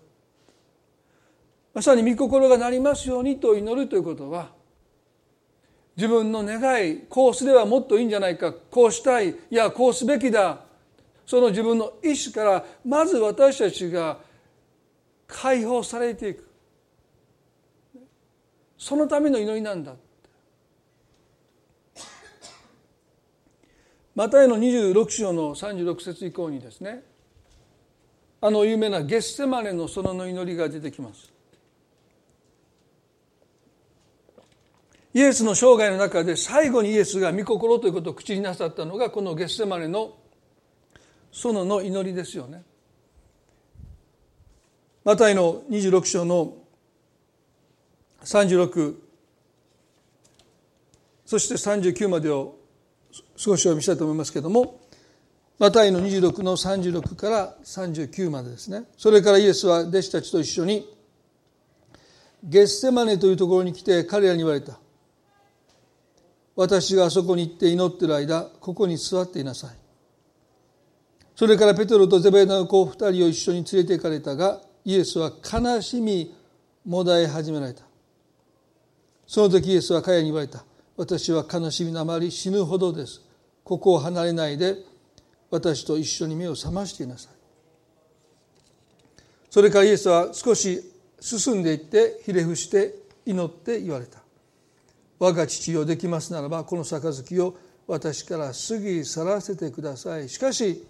[1.76, 4.50] まさに御心がなりますようにと祈るということは
[5.95, 8.51] 自分の願いこうすればもっといいんじゃないか。
[8.53, 9.29] こうしたい。
[9.29, 10.62] いやこうすべきだ。
[11.25, 14.19] その自分の意志からまず私たちが
[15.27, 16.49] 解放されていく。
[18.77, 19.95] そのための祈りなんだ。
[24.15, 27.03] マタイの26章の36節以降にですね
[28.41, 31.33] あの有名なゲッセマネの園の祈りが出てきます。
[35.13, 40.15] イエスの生涯の中で最後にイエスが御心ということを口になさったのがこのゲッセマネの
[41.32, 42.63] 園の祈りですよね。
[45.04, 46.56] マタイの26章の
[48.23, 48.95] 36
[51.26, 52.56] そして39までを
[53.36, 54.80] 少し読みしたいと思いますけれども
[55.60, 60.88] マタイの26の36から39までですねそれからイエスは弟子たちと一緒に
[62.43, 64.80] ゲッセマネというところに来て彼らに言われた
[66.55, 69.75] 私があそこに行って祈ってる間ここに座っていなさい。
[71.35, 76.33] それからペテロとゼベダの子二人を一緒に連れて行かれたがイエスは悲しみ
[76.85, 77.83] もだえ始められた。
[79.25, 80.63] その時イエスは彼に言われた。
[80.95, 83.21] 私は悲しみのあまり死ぬほどです。
[83.63, 84.77] ここを離れないで
[85.49, 87.33] 私と一緒に目を覚ましていなさい。
[89.49, 90.81] それからイエスは少し
[91.19, 94.22] 進んでいってひれ伏して祈って言われた。
[95.23, 97.55] 我が父よできますならばこの杯を
[97.88, 100.27] 私から過ぎ去らせてください。
[100.27, 100.86] しかし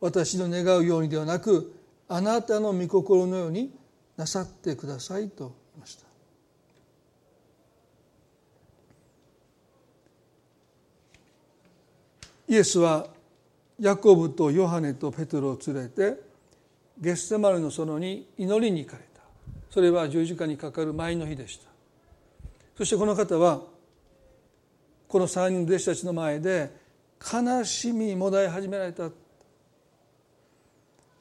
[0.00, 1.74] 私の願うようにではなく
[2.06, 3.72] あなたの御心のように
[4.16, 6.06] なさってくださいと言いました。
[12.46, 13.08] イエスは
[13.80, 16.20] ヤコブとヨハネとペトロを連れて
[17.00, 19.22] ゲッセマルの園に祈りに行かれた。
[19.68, 21.67] それは十字架にかかる前の日でした。
[22.78, 23.60] そしてこの方は
[25.08, 26.70] この3人の弟子たちの前で
[27.20, 29.10] 悲しみもだえ始められた。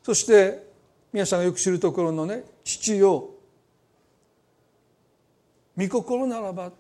[0.04, 0.68] そして
[1.12, 3.32] 皆さんがよく知るところのね父よ
[5.76, 6.72] 御心ならば。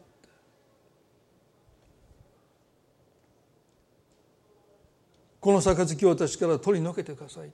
[5.39, 7.49] この杯を私から取り除けてください。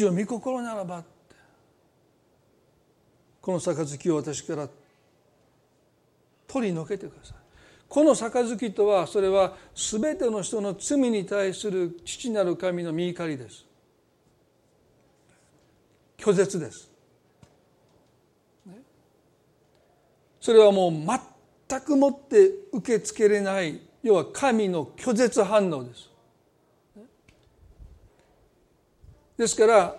[0.00, 1.04] 父を御心ならば
[3.40, 4.68] この杯を私から
[6.46, 7.36] 取り除けてください。
[7.88, 13.64] この杯とはそれは全ての人の罪に対する父なる神の御怒りです。
[16.18, 16.90] 拒絶です。
[20.40, 20.92] それはもう
[21.68, 26.09] 全くもって受け付けれない要は神の拒絶反応です。
[29.40, 29.96] ですから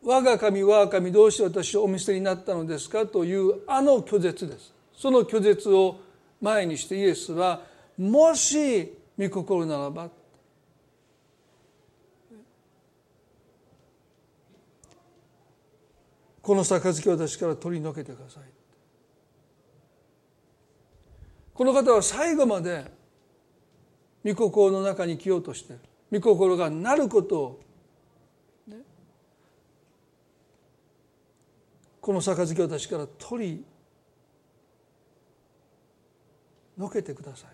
[0.00, 4.72] 我が神我が神どうして私をお見捨てになったのですかというあの拒絶です。
[4.96, 5.98] その拒絶を
[6.40, 7.62] 前にしてイエスは
[7.98, 10.08] もし御心ならば
[16.40, 18.42] この杯を私から取り除けてください。
[21.54, 22.84] この方は最後まで
[24.24, 25.80] 御心の中に来ようとしてる
[26.12, 27.64] 御心がなることを
[32.04, 33.64] この杯を私から取り
[36.76, 37.46] のけてくださ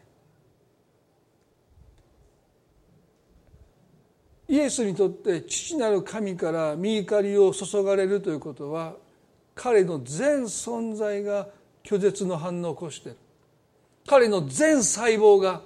[4.49, 4.53] い。
[4.53, 8.97] イエスにとって父なる神から御怒りを注がれるということは
[9.55, 11.47] 彼の全存在が
[11.85, 13.19] 拒絶の反応を起こしている。
[14.09, 15.63] 彼の全細胞が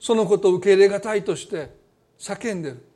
[0.00, 1.70] そのことを受け入れがたいとして
[2.18, 2.89] 叫んでる。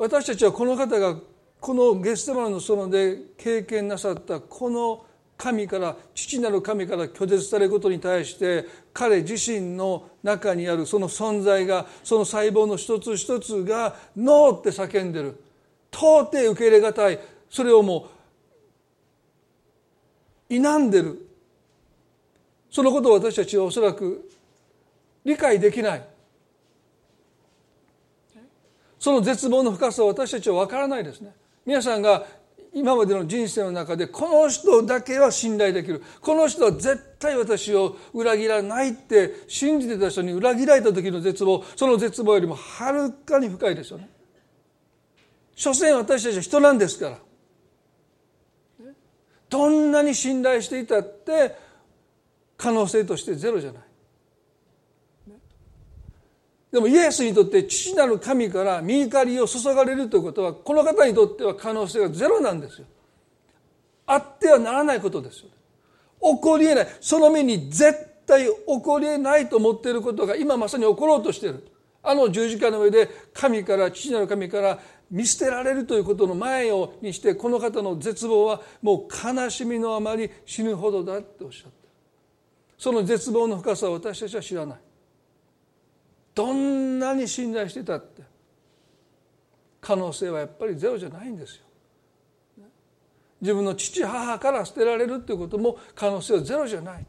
[0.00, 1.14] 私たちはこの方が
[1.60, 5.04] このゲストマンの園で経験なさったこの
[5.36, 15.38] 神から父なる神から拒絶されることに対して彼自身の中にあるその存在がその細胞の一つ一つが「ノー!」って叫んでる。
[15.92, 17.20] 到底受け入れがたい。
[17.50, 18.08] それをも
[20.48, 21.26] う否んでる。
[22.70, 24.30] そのことを私たちはおそらく
[25.26, 26.09] 理解できない。
[29.00, 31.34] その絶望の深さを私たちは分からないですね。
[31.64, 32.26] 皆さんが
[32.74, 36.02] 今までの人生の中でこの人だけは信頼できる。
[36.20, 41.64] この人は絶対私を裏切らないって信じてた人に裏切られた時の絶望。
[41.76, 44.10] その絶望よりもはるかに深いですよね。
[45.56, 47.18] 所詮私たちは人なんですから。
[49.48, 51.56] どんなに信頼していたって
[52.58, 53.82] 可能性としてゼロじゃない。
[56.72, 62.86] でもイエスにとって父なる神から身怒りを注がれるということはこの方にとっては可能性がゼロなんですよ。
[64.06, 65.46] あってはならないことですよ。
[66.22, 66.88] 起こりえない。
[67.00, 71.66] その目に絶対起こりえないと思っていることが今まさに起ころうとしている。
[72.02, 74.78] あの十字架の上で神から父なる神から
[75.10, 81.88] 見捨てられるということの前をにしてこの方の絶望はもう悲しみのあまり死ぬほどだっておっしゃった
[82.78, 84.78] その絶望の深さを私たちは知らない
[86.34, 88.22] どんなに信頼してたって
[89.80, 91.64] 可能性はやっぱりゼロじゃないんですよ。
[93.40, 97.06] 自分の父母から捨てられるっていうことも可能性はゼロじゃない。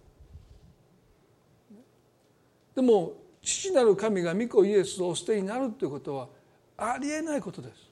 [2.74, 6.30] でも父なる神が御子イエスをお捨てになるっていうことは
[6.78, 7.92] ありえないことです。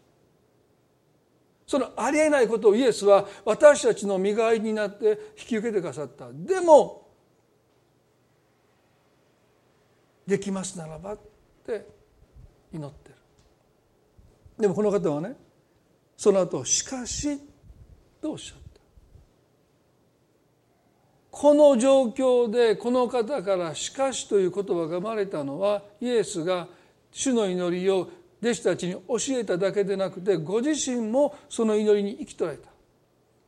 [1.68, 6.30] そのありえないことをイエスは私たちの身代わりになって引き受けてくださった。
[6.32, 7.09] でも
[10.30, 11.20] できますならばっ
[11.66, 11.86] て
[12.72, 13.16] 祈ってる。
[14.60, 15.36] でもこの方はね
[16.16, 17.40] その後しかし」
[18.22, 18.70] とおっしゃった。
[21.32, 26.68] この状況でこの方から「しかし」という言葉が生まれたのはイエスが
[27.12, 28.10] 主の祈りを
[28.42, 32.70] 弟子たちに教えただけでなくてご自身もその祈りに生きとられた。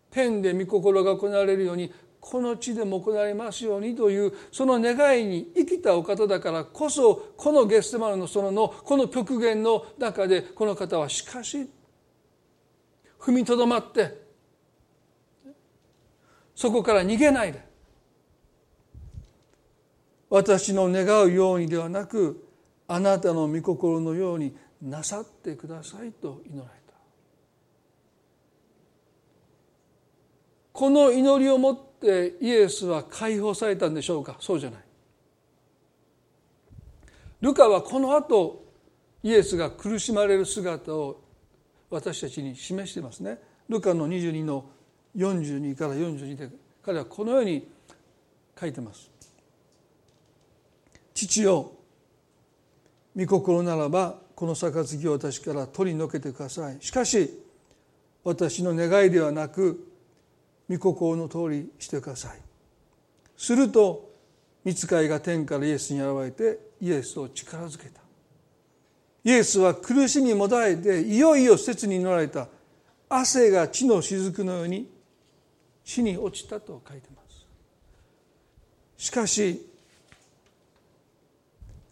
[0.10, 11.68] 天で御心が行われるようにこの地でも行われますようにというその願いに生きたお方だからこそこのゲステマルの園のこの極限の中でこの方はしかし
[13.20, 14.22] 踏みとどまって
[16.56, 17.72] そこから逃げないで。
[20.30, 22.48] 私の願うようにではなく
[22.88, 26.94] あなたの御心のようになさってくださいと祈られた。
[30.72, 34.36] この祈りをもってってイエスは解放されたんでしょうか？
[34.40, 34.82] そうじゃない。
[37.42, 38.66] ルカはこの後
[39.24, 41.22] イエスが苦しまれる姿を
[41.92, 43.38] 私たちに示してますね。
[43.70, 44.66] ルカの22の
[45.16, 46.50] 42から42で
[46.84, 47.68] 彼はこのように
[48.60, 49.12] 書いてます。
[51.14, 51.74] 父よ
[53.16, 56.78] 御心ならばこの杯を私から取り除けてください。
[56.80, 57.40] しかし
[58.24, 59.91] 私の願いではなく
[60.72, 62.40] 御心の通りしてください。
[63.36, 64.10] すると
[64.64, 68.02] 見つかいが天からイエスに現れてイエスを力づけた。
[69.24, 72.48] イエスは苦しみもだえていよいよ切に祈られた。
[73.10, 74.90] 汗が地の雫のように
[75.84, 77.46] 地に落ちたと書いてます。
[79.06, 79.68] しかし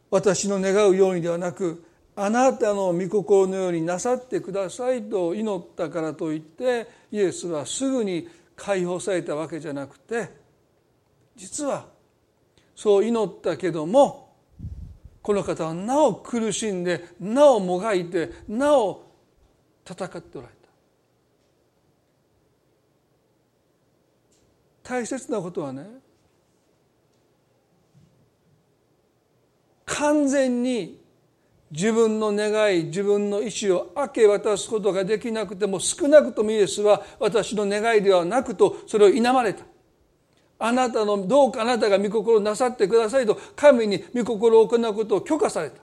[0.09, 1.83] 私の願うようにではなく
[2.15, 8.27] あなたの御心のようになさってくださいと祈ったからといってイエスはすぐに
[8.59, 10.29] 解放されたわけじゃなくて
[11.35, 11.87] 実は
[12.75, 14.35] そう祈ったけども
[15.21, 19.05] この方はなお苦しんでなおもがいてなお
[19.85, 20.59] 戦っておられた。
[24.83, 25.85] 大切なことはね
[29.85, 30.98] 完全に
[31.71, 39.63] 自分の願い自分の意思を明け渡すことができなくても少なくともイエスは私の願いではなくとそれを否まれた。
[40.61, 45.81] あなたのどうかあなたが御心なさってくださいと神に御心を行うことを許可された。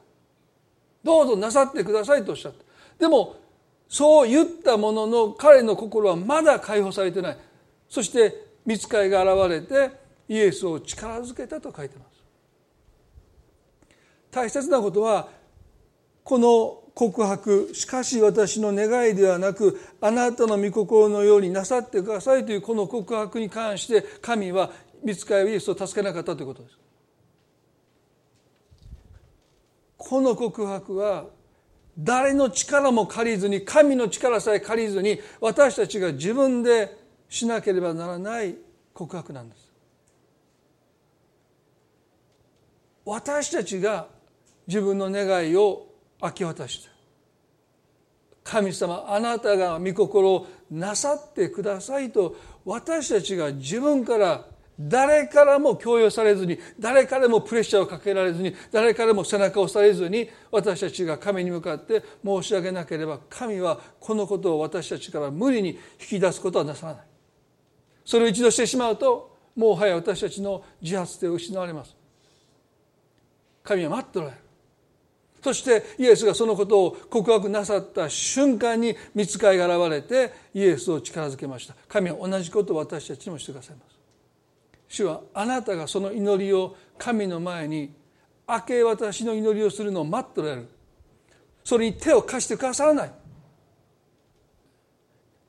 [1.02, 2.64] どうぞなさってくださいとおっしゃった。
[2.98, 3.36] でも
[3.88, 7.38] そう言ったものの彼の心はまだ解放されてない。
[7.88, 9.92] そして見つかりが現れて
[10.28, 12.16] イエスを力づけたと書いてます。
[14.32, 15.28] 大切なことは
[16.26, 24.72] この告白しかし私の願いではなくあなたの御心のようになさってくださいというこの告白に関して神は
[25.04, 26.78] 見つかりイエスを助けなかったということです。
[29.96, 31.26] この告白は
[31.96, 36.98] 誰の力も借りずに神の力さえ借りずに私たちが自分で
[37.28, 38.56] しなければならない
[38.92, 39.72] 告白なんです。
[43.04, 44.08] 私たちが
[44.66, 45.86] 自分の願いを
[46.26, 46.90] 明け渡した
[48.44, 54.46] 神様あなたが御心をなさってくださいと私たちが自分から
[54.78, 67.02] 誰からも強要されずに誰からもプレッシャーをかけられずに誰からも背中を押されずに私たちが神に向かって申し上げなければ神はこのことを私たちから無理に引き出すことはなさらない。
[68.04, 71.96] それを一度してしまうともはや私たちの自発性を失われます。
[73.64, 74.45] 神は待っておられる。
[75.46, 81.76] そしてイエスがそのことを告白なさった瞬間に見つかいが現れてイエスを力づけました。
[81.86, 83.96] 神は同じことを私たちにもしてくださいます。
[84.88, 87.94] 主はあなたがその祈りを神の前に
[88.48, 90.68] 明け渡しの祈りをするのを待っておられる。
[91.62, 93.12] それに手を貸してくださらない。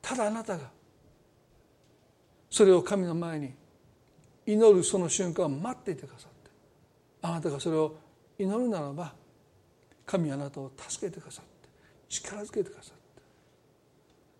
[0.00, 0.70] ただあなたが
[2.48, 3.52] それを神の前に
[4.46, 6.50] 祈るその瞬間を待っていてくださって
[7.22, 7.96] あなたがそれを
[8.38, 9.17] 祈るならば
[10.08, 11.68] 神あなたを助けてくださって
[12.08, 12.96] 力づけてくださっ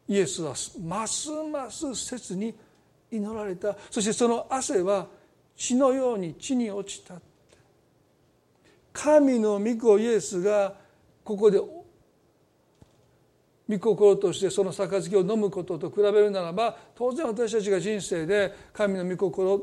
[0.06, 0.12] て。
[0.14, 2.54] イエスはますます切に
[3.10, 3.76] 祈られた。
[3.90, 5.06] そしてその汗は
[5.54, 7.20] 血のように地に落ちた
[8.94, 10.74] 神の御子イエスが
[11.22, 11.60] ここで
[13.68, 19.62] 御心としてその杯を飲むことと比べるならば当然私たちが人生で神の御心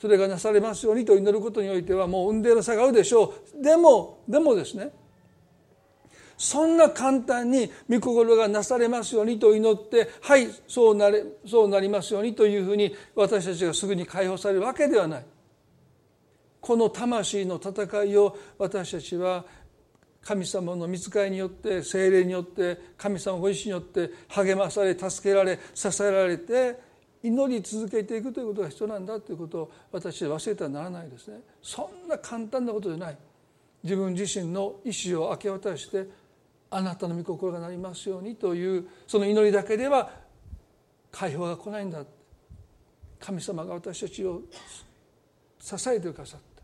[0.00, 3.62] それがなされますようにと祈ることにおいてはもう運命の差があるでしょう。
[3.62, 4.90] でもでもですね
[6.36, 15.24] そんな簡単に御心がなされますようにと祈ってはいそうなれそうなりますようにというふうに私たちがすぐに解放されるわけではない。
[16.60, 19.44] この魂の戦いを私たちは
[20.20, 26.80] 神様の見つかりによって精霊によって神様ご自身によって励まされ助けられ支えられて
[27.22, 31.38] 祈り続けていくということが必要なんだということを私は忘れてはならないですね。
[31.62, 33.18] そんな簡単なことでない。
[33.84, 36.08] 自分自身の意思を明け渡して
[36.70, 40.10] あなたの御心がなりますようにというその祈りだけでは
[41.12, 42.04] 解放が来ないんだ。
[43.18, 44.42] 神様が私たちを
[45.58, 46.62] 支えてくださった。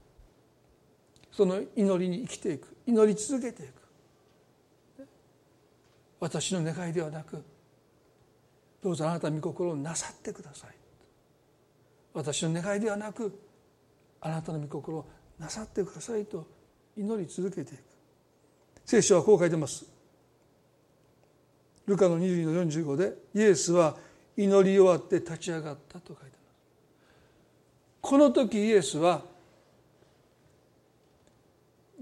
[1.30, 2.76] その祈りに生きていく。
[2.86, 3.82] 祈り続けていく。
[6.20, 7.42] 私の願いではなく
[8.80, 10.70] どうぞあなたの御心をなさってください。
[12.12, 13.40] 私の願いではなく
[14.20, 15.06] あなたの御心を
[15.38, 16.46] なさってくださいと
[16.96, 17.80] 祈り続けていく。
[18.84, 19.91] 聖書はこう書いてます。
[21.86, 23.96] ルカの22の45でイエスは
[24.36, 26.32] 祈り終わって立ち上がったと書いてます
[28.00, 29.22] この時イエスは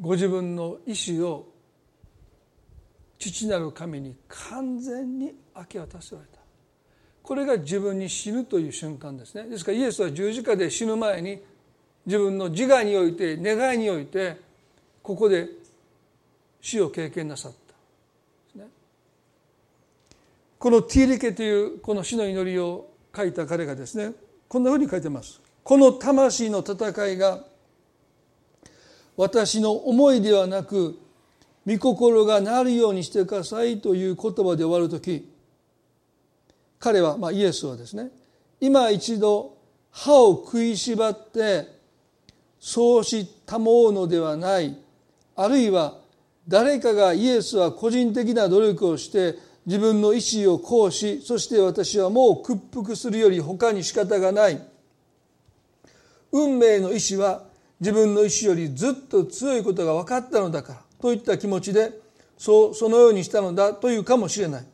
[0.01, 1.47] ご自分の意志を
[3.19, 6.41] 父なる神に完全に明け渡せられた。
[7.23, 9.45] これが自分に死ぬという瞬間ですね。
[9.45, 11.43] ですからイエスは十字架で死ぬ前に
[12.07, 14.41] 自分の自我において願いにおいて
[15.03, 15.49] ここで
[16.63, 17.60] 死を経験なさった。
[20.61, 24.13] このティーリケというこの死の祈りを書いた彼がですね
[24.47, 25.41] こんなふうに書いてます。
[25.65, 27.45] この魂の戦いが
[29.17, 30.99] 私の思いではなく
[31.67, 35.33] 御心がなるようにしてくださいという言葉で終わる時
[36.79, 38.11] 彼は、まあ、イエスはですね
[38.61, 39.57] 今一度
[39.91, 41.69] 歯を食いしばって
[42.59, 44.77] そうしたもうのではない
[45.37, 45.99] あるいは
[46.47, 54.61] 誰かがイエスは個人的な努力をして自分の意思を行使そして私はもう屈服するより他に仕方がない。
[56.33, 57.45] 運命の意志は
[57.81, 61.93] 自分の意志よりずっと強いことが分かったのだからといった気持ちで
[62.39, 64.67] そうそのようにしたのだというかもしれない。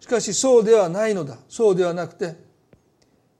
[0.00, 1.36] しかしそうではないのだ。
[1.48, 2.36] そうではなくて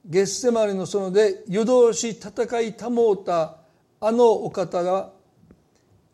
[0.04, 3.56] ゲッセマネの園で夜通し戦い保った
[4.00, 5.10] あのお方が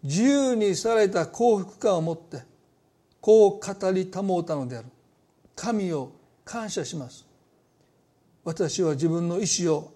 [0.03, 2.43] 自由にされた幸福感を持って
[3.25, 4.89] こう語り保ったのである。
[5.57, 6.13] 神を
[6.45, 7.25] 感謝します。
[8.45, 9.95] 私は自分の意志を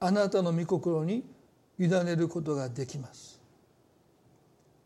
[0.00, 1.22] あなたの御心に
[1.78, 3.40] 委ねることができます。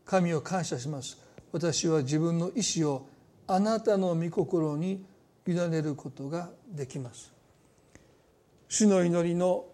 [0.05, 1.17] 神を感謝します。
[1.51, 3.07] 私は自分の意志を
[3.47, 5.03] あなたの御心に
[5.47, 7.33] 委ねることができます。
[8.69, 9.65] 主の祈りの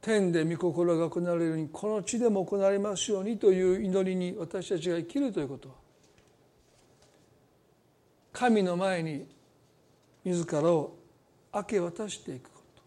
[0.00, 5.83] 天で御心が行われるようにこの地でも行われますようにという祈りに私たちが生きるということは
[8.34, 9.28] 神の前に
[10.24, 10.96] 自らを
[11.54, 12.82] 明け渡していくこと。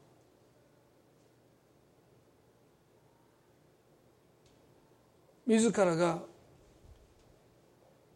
[5.47, 6.19] 自らが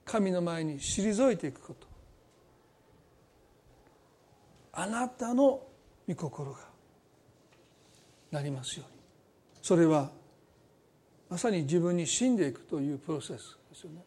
[0.03, 1.88] 神の前に退いていくこと。
[4.73, 5.63] あなたの
[6.09, 6.59] 御心が
[8.32, 8.99] なりますように。
[9.61, 10.11] それは
[11.29, 14.03] まさに自分に死んでいくというプロセスですよね。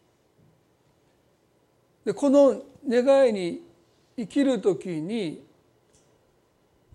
[2.04, 3.62] でこの願いに
[4.16, 5.44] 生きる時に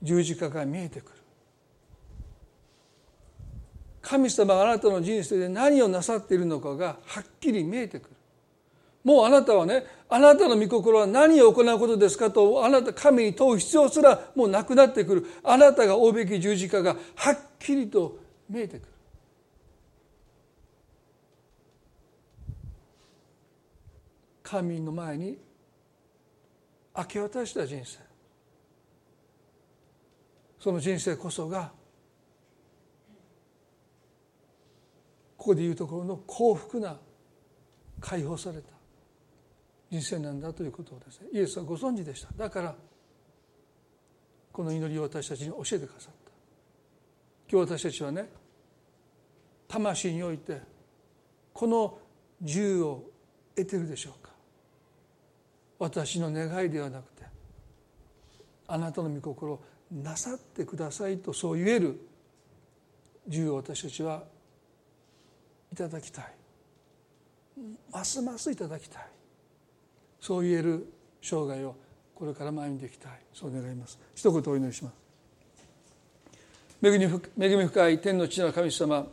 [0.01, 1.11] 十字架が見えてくる。
[4.01, 8.09] 神様があなたの人生で何をなさっているのかがはっきり見えてくる。
[9.03, 15.25] もうあなたはねあなたの御心は何を行うことですかとあなた神に問う必要すらもうなくなってくる。
[15.43, 18.17] あなたが負うべき十字架がはっきりと
[18.49, 18.87] 見えてくる。
[24.41, 25.37] 神の前に
[27.00, 28.00] 明け渡した人生。
[30.60, 31.72] その人生こそが
[35.38, 36.97] ここでいうところの幸福な
[38.02, 38.68] 解放された
[39.89, 42.28] 人生なんだということをですねイエスはご存知でした。
[42.36, 42.76] だから
[44.52, 46.32] この祈りを私たちに教えてくださった。
[47.50, 48.30] 今日私たちはね
[49.70, 50.60] 魂において
[51.54, 51.97] この
[52.41, 53.04] 自由を
[53.56, 54.14] 得てるでしょう。
[55.80, 57.23] 私の願いではなくて
[58.67, 59.61] あなたの御心を
[59.91, 61.99] なさってくださいとそう言える
[63.25, 64.23] 自由を私たちは
[65.71, 66.25] いただきたい。
[67.91, 69.03] ますますいただきたい。
[70.19, 71.75] そう言える生涯を
[72.15, 73.11] これからも歩んできたい。
[73.34, 73.99] そう願います。
[74.15, 74.93] 一言お祈りします。
[76.82, 79.05] 恵み深い天の地の神様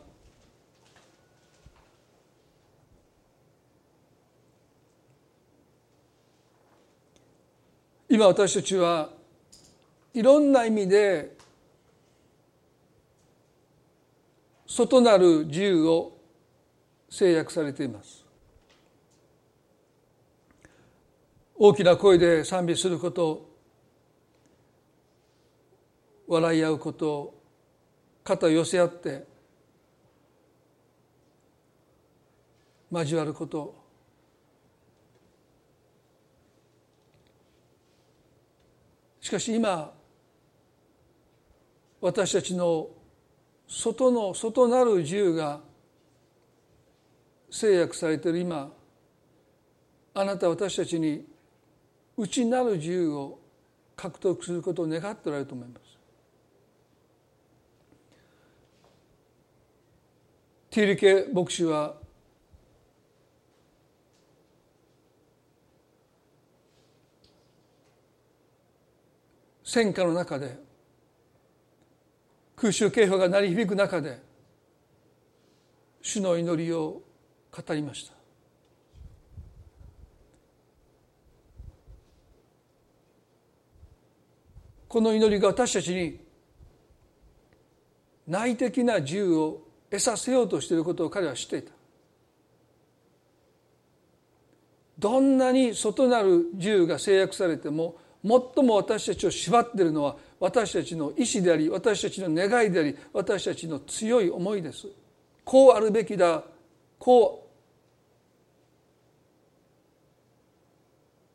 [8.17, 9.11] 今私たちは
[10.11, 11.37] いろんな意味で
[14.65, 16.17] 外なる自由を
[17.11, 18.25] 制約されています。
[21.55, 23.51] 大きな声で賛美すること
[26.27, 27.35] 笑い合うこと
[28.23, 29.27] 肩を寄せ合って
[32.91, 33.86] 交わること。
[39.27, 39.91] しかし今
[41.99, 42.87] 私たちの
[43.67, 45.59] 外の外なる自由が
[47.51, 48.71] 制約されている今
[50.13, 51.25] あなた私たちに
[52.15, 53.39] 内なる自由を
[53.97, 55.97] 獲得することを願っておられると思います。
[60.69, 61.95] ティーリケ牧師は
[69.67, 70.57] 戦火の中で
[72.55, 74.17] 空襲警報が鳴り響く中で
[76.01, 77.01] 主の祈りを
[77.51, 78.13] 語りました。
[84.87, 86.17] この祈りが私たちに
[88.25, 91.71] 内的な自由を得させようとしていることを彼は知っていた。
[94.97, 104.87] どんなに外なる自由が制約されても最も私たちを縛っているのは私たちの意志であり私たちの願いであり私たちの強い思いです。
[105.43, 106.43] こうあるべきだ。
[106.99, 107.47] こう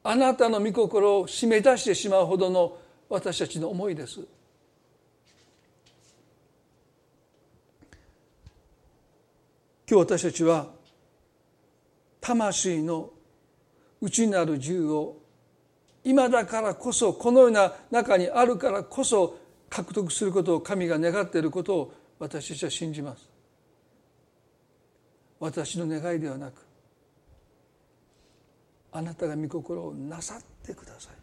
[0.04, 2.76] あなたの御心を締め出してしまうほどの
[3.08, 4.20] 私たちの思いです。
[9.88, 10.68] 今日私たちは
[12.20, 13.10] 魂の
[14.00, 15.21] 内なる自由を
[16.04, 19.38] 今だからこそこのような中にあるからこそ
[19.70, 23.28] 獲得することを神が願っていることを私たちは信じます。
[25.40, 26.54] 私の願いではなく
[28.92, 31.14] あなたが御心をなさってください。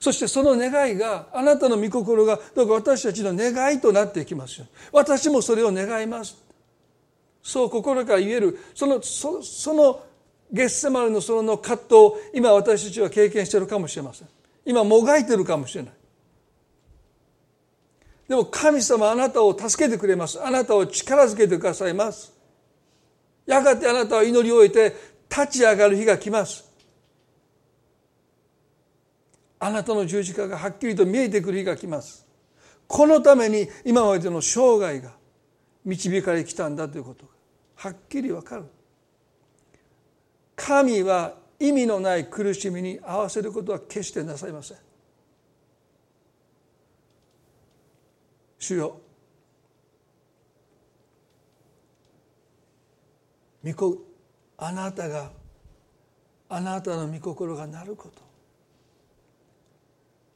[0.00, 4.60] そしてその願いがあなたの御心がどうか私たちの願いとなっていきます。
[4.60, 6.36] よ私もそれを願います。
[7.42, 8.58] そう心から言える。
[8.74, 10.02] そのそその
[10.54, 14.28] ゲッセマルのその葛藤を今私たちは経験しているかもしれません。
[14.64, 15.92] 今もがいてるかもしれない。
[18.28, 20.40] でも神様あなたを助けてくれます。
[20.40, 22.32] あなたを力づけてくださいます。
[23.46, 24.94] やがてあなたは祈りを終えて
[25.28, 26.72] 立ち上がる日が来ます。
[29.58, 32.24] あなたの十字架がはっきりと見えてくる日が来ます。
[32.86, 35.10] このために今までの生涯が
[35.84, 37.32] 導かれてきたんだということが
[37.74, 38.66] はっきりわかる。
[40.56, 44.76] 神は意味のない苦しみに合わせることは決してなさいません。
[48.58, 49.00] 主よ
[53.64, 53.98] 御子
[54.58, 55.30] あなたが
[56.48, 58.22] あなたの御心がなること。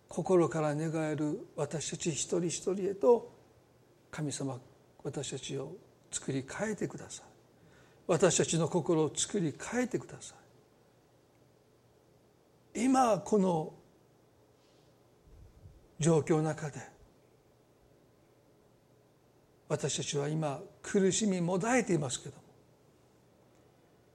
[0.09, 3.31] 心から願える私たち一人一人へと
[4.11, 4.59] 神様
[5.05, 5.77] 私たちを
[6.11, 7.28] 作り変えてください。
[8.09, 10.35] 私たちの心を作り変えてくださ
[12.75, 12.85] い。
[12.85, 13.75] 今この
[15.99, 16.81] 状況の中で
[19.69, 22.43] 私たちは今苦しみもだえていますけども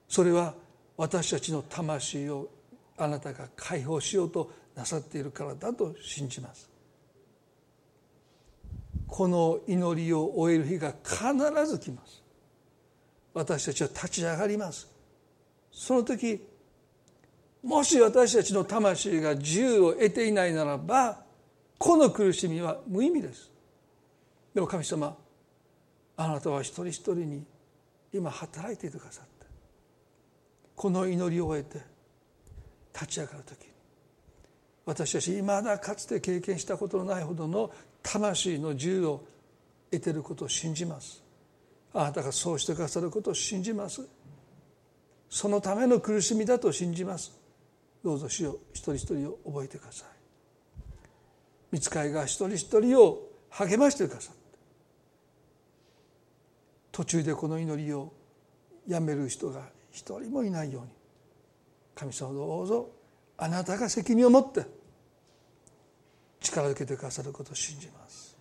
[0.07, 0.55] それは
[0.95, 2.49] 私たちの魂を
[2.97, 6.69] あなたが解放しようとなさっているからだと信じます。
[9.07, 12.22] この祈りを終える日が必ず来ます。
[13.33, 14.87] 私たちは立ち上がります。
[15.71, 16.47] その時
[17.63, 21.23] もし私たちの魂が自由を得ていないならば
[21.77, 23.49] この苦しみは無意味です。
[24.53, 25.17] でも神様
[26.15, 27.43] あなたは一人一人に
[28.13, 29.47] 今働いていてくださって
[30.75, 31.83] この祈りを終えて
[32.93, 33.73] 立ち上がる時
[34.85, 37.71] 私たちいまだかつて経験したことのないほどの
[38.03, 39.25] 魂の自由を
[39.89, 41.22] 得ていることを信じます。
[41.93, 44.07] あなたがそうしてくださることを信じます。
[45.29, 47.31] そのための苦しみだと信じます。
[48.03, 50.07] どうぞ主を一人一人を覚えてください。
[51.71, 54.41] 見つかいが一人一人を励ましてくださって。
[56.91, 58.11] 途中でこの祈りを
[58.87, 60.89] やめる人が一人もいないように。
[61.95, 62.89] 神様どうぞ
[63.37, 64.65] あなたが責任を持って。
[66.39, 68.37] 力を受けてくださることを信じます。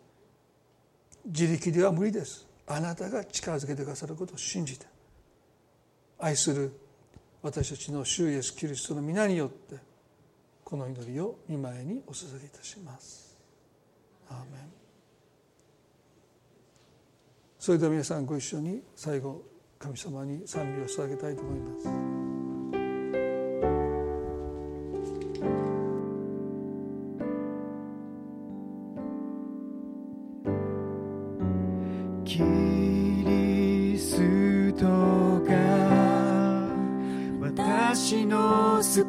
[1.25, 2.52] 自力では無理です。
[2.75, 4.87] あなたが力づけてくださることを信じて
[6.19, 6.73] 愛する
[7.43, 9.77] 私たちの主イエスキリストの皆によって
[10.65, 13.37] この祈りを見舞いにお捧げいたします。
[14.31, 14.73] アーメン。
[17.59, 19.43] それでは皆さんご一緒に最後
[19.79, 22.22] 神様に賛美を捧げたいと思います。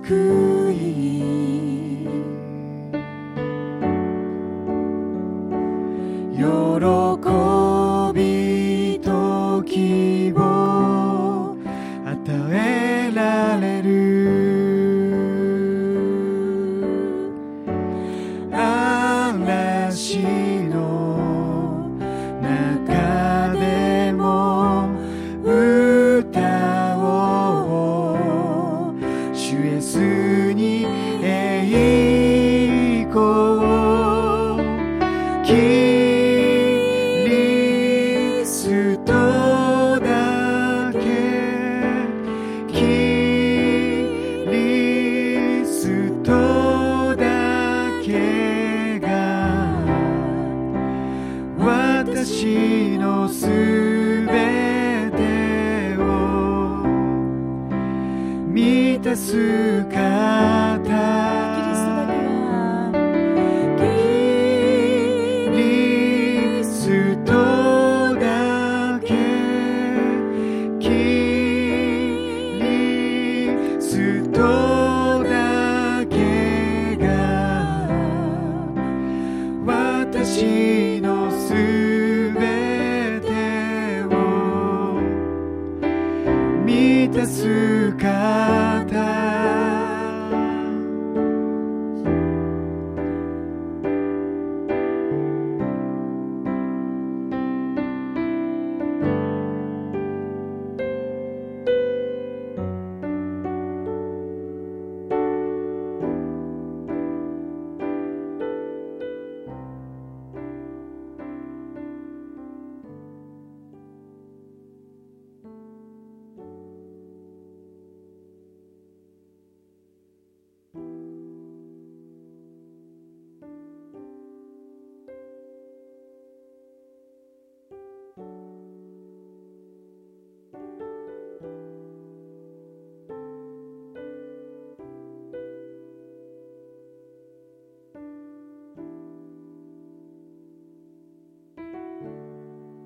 [0.04, 0.53] 救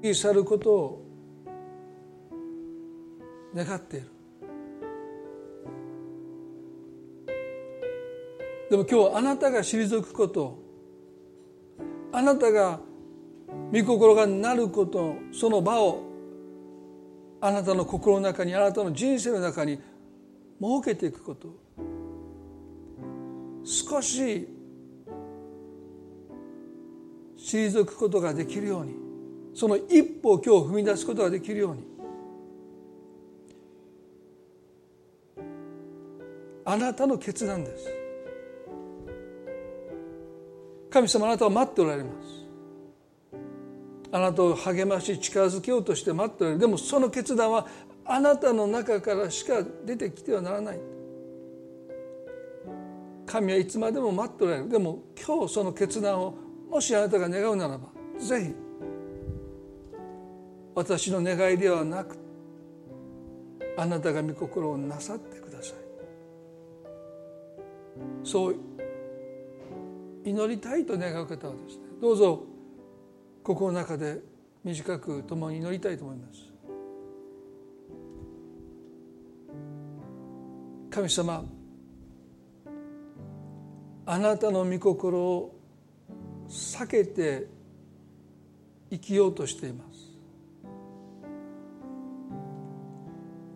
[0.01, 1.05] り去ることを
[3.55, 4.07] 願っている。
[8.69, 10.59] でも今日あなたが退くこと
[12.11, 12.81] あなたが
[13.71, 16.03] 御心がなることその場を
[17.39, 19.79] あなたの心の中にあなたの人生の中に
[20.59, 21.55] 設けていくこと
[23.63, 24.49] 少し
[27.37, 29.06] 退くことができるように。
[29.57, 31.83] その一歩を今日踏み出すことができるように。
[36.63, 37.87] あなたの決断です。
[40.91, 42.27] 神様あなたは待っておられます。
[44.11, 46.59] あなたを励まし近づけようとして待っておられる。
[46.59, 47.65] でもその決断は
[48.05, 50.79] あなたの中からしか出てきてはならない。
[53.25, 54.69] 神はいつまでも待っておられる。
[54.69, 56.35] でも今日その決断を
[56.69, 57.87] もしあなたが願うならば
[58.19, 58.66] ぜひ
[60.77, 62.15] 私の願いではなく
[63.77, 65.77] あなたが御心をなさってください。
[68.23, 68.55] そう
[70.23, 72.43] 祈りたいと願う方はですねどうぞ
[73.43, 74.19] 心の中で
[74.63, 76.41] 短く共に祈りたいと思います。
[80.91, 81.43] 神様
[84.05, 85.55] あなたの御心を
[86.47, 87.47] 避けて
[88.91, 89.86] 生きようとしています。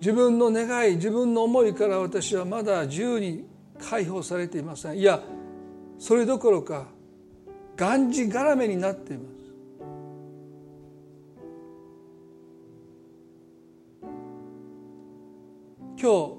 [0.01, 3.45] 自分の願い自分の思いから私はまだ自由に
[3.79, 4.97] 解放されていません。
[4.97, 5.21] いや
[5.99, 6.87] それどころか
[7.77, 9.31] がんじがらめになっています。
[16.01, 16.37] 今日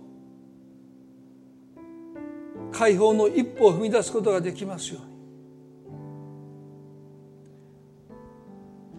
[2.72, 5.11] 解放の一歩を踏み出すことができますように。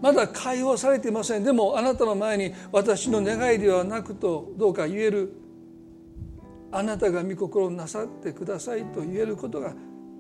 [0.04, 1.45] まだ解放されていません。
[1.45, 5.34] でもあなたの前に私の願いではなくとどうか言える。
[6.74, 9.74] あなたが御心をなさってくださいと言えることが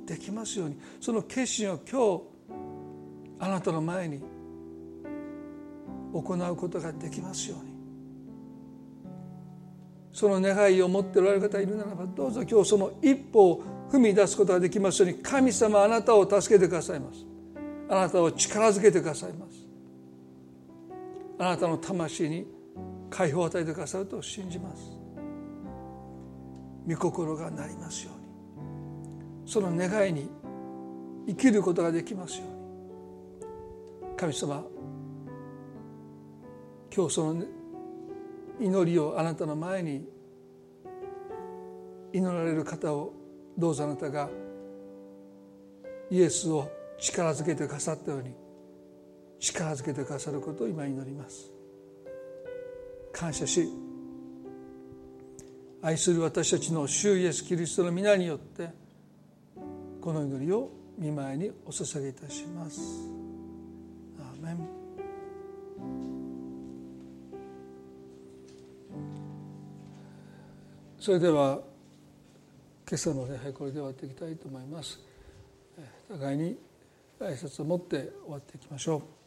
[0.05, 0.79] できますように。
[1.01, 2.21] その決心を今日
[3.39, 4.21] あなたの前に
[6.13, 7.73] 行うことができますように。
[10.13, 15.17] その願いを持っておられる方いるならばどうぞ今日その一歩を踏み出すことができますように。
[15.17, 17.25] 神様あなたを助けてくださいます。
[17.89, 19.62] あなたを力づけてくださいます。
[21.39, 22.47] あなたの魂に
[23.09, 24.91] 解放を与えてくださると信じます。
[26.87, 28.23] 御心がなりますように。
[29.45, 30.29] その願いに
[31.27, 32.53] 生きることができますように。
[34.17, 34.63] 神様
[36.95, 37.43] 今日その
[38.59, 40.07] 祈りをあなたの前に
[42.13, 43.13] 祈られる方を
[43.57, 44.29] どうぞあなたが
[46.11, 46.69] イエスを
[46.99, 48.35] 力づけてくださったように
[49.43, 51.51] 力づけてくださることを今祈ります。
[53.11, 53.67] 感謝し
[55.81, 58.69] 愛する私たちの主イエス・キリストの皆によって
[60.01, 62.79] この祈りを見舞いにお捧げいたします。
[64.17, 64.57] アーメン。
[70.99, 71.59] それでは
[72.87, 74.99] 今朝の礼拝これで終わっていきたいと思います。
[76.07, 76.57] 互いに
[77.19, 79.22] 挨拶を持って終わっていきましょう。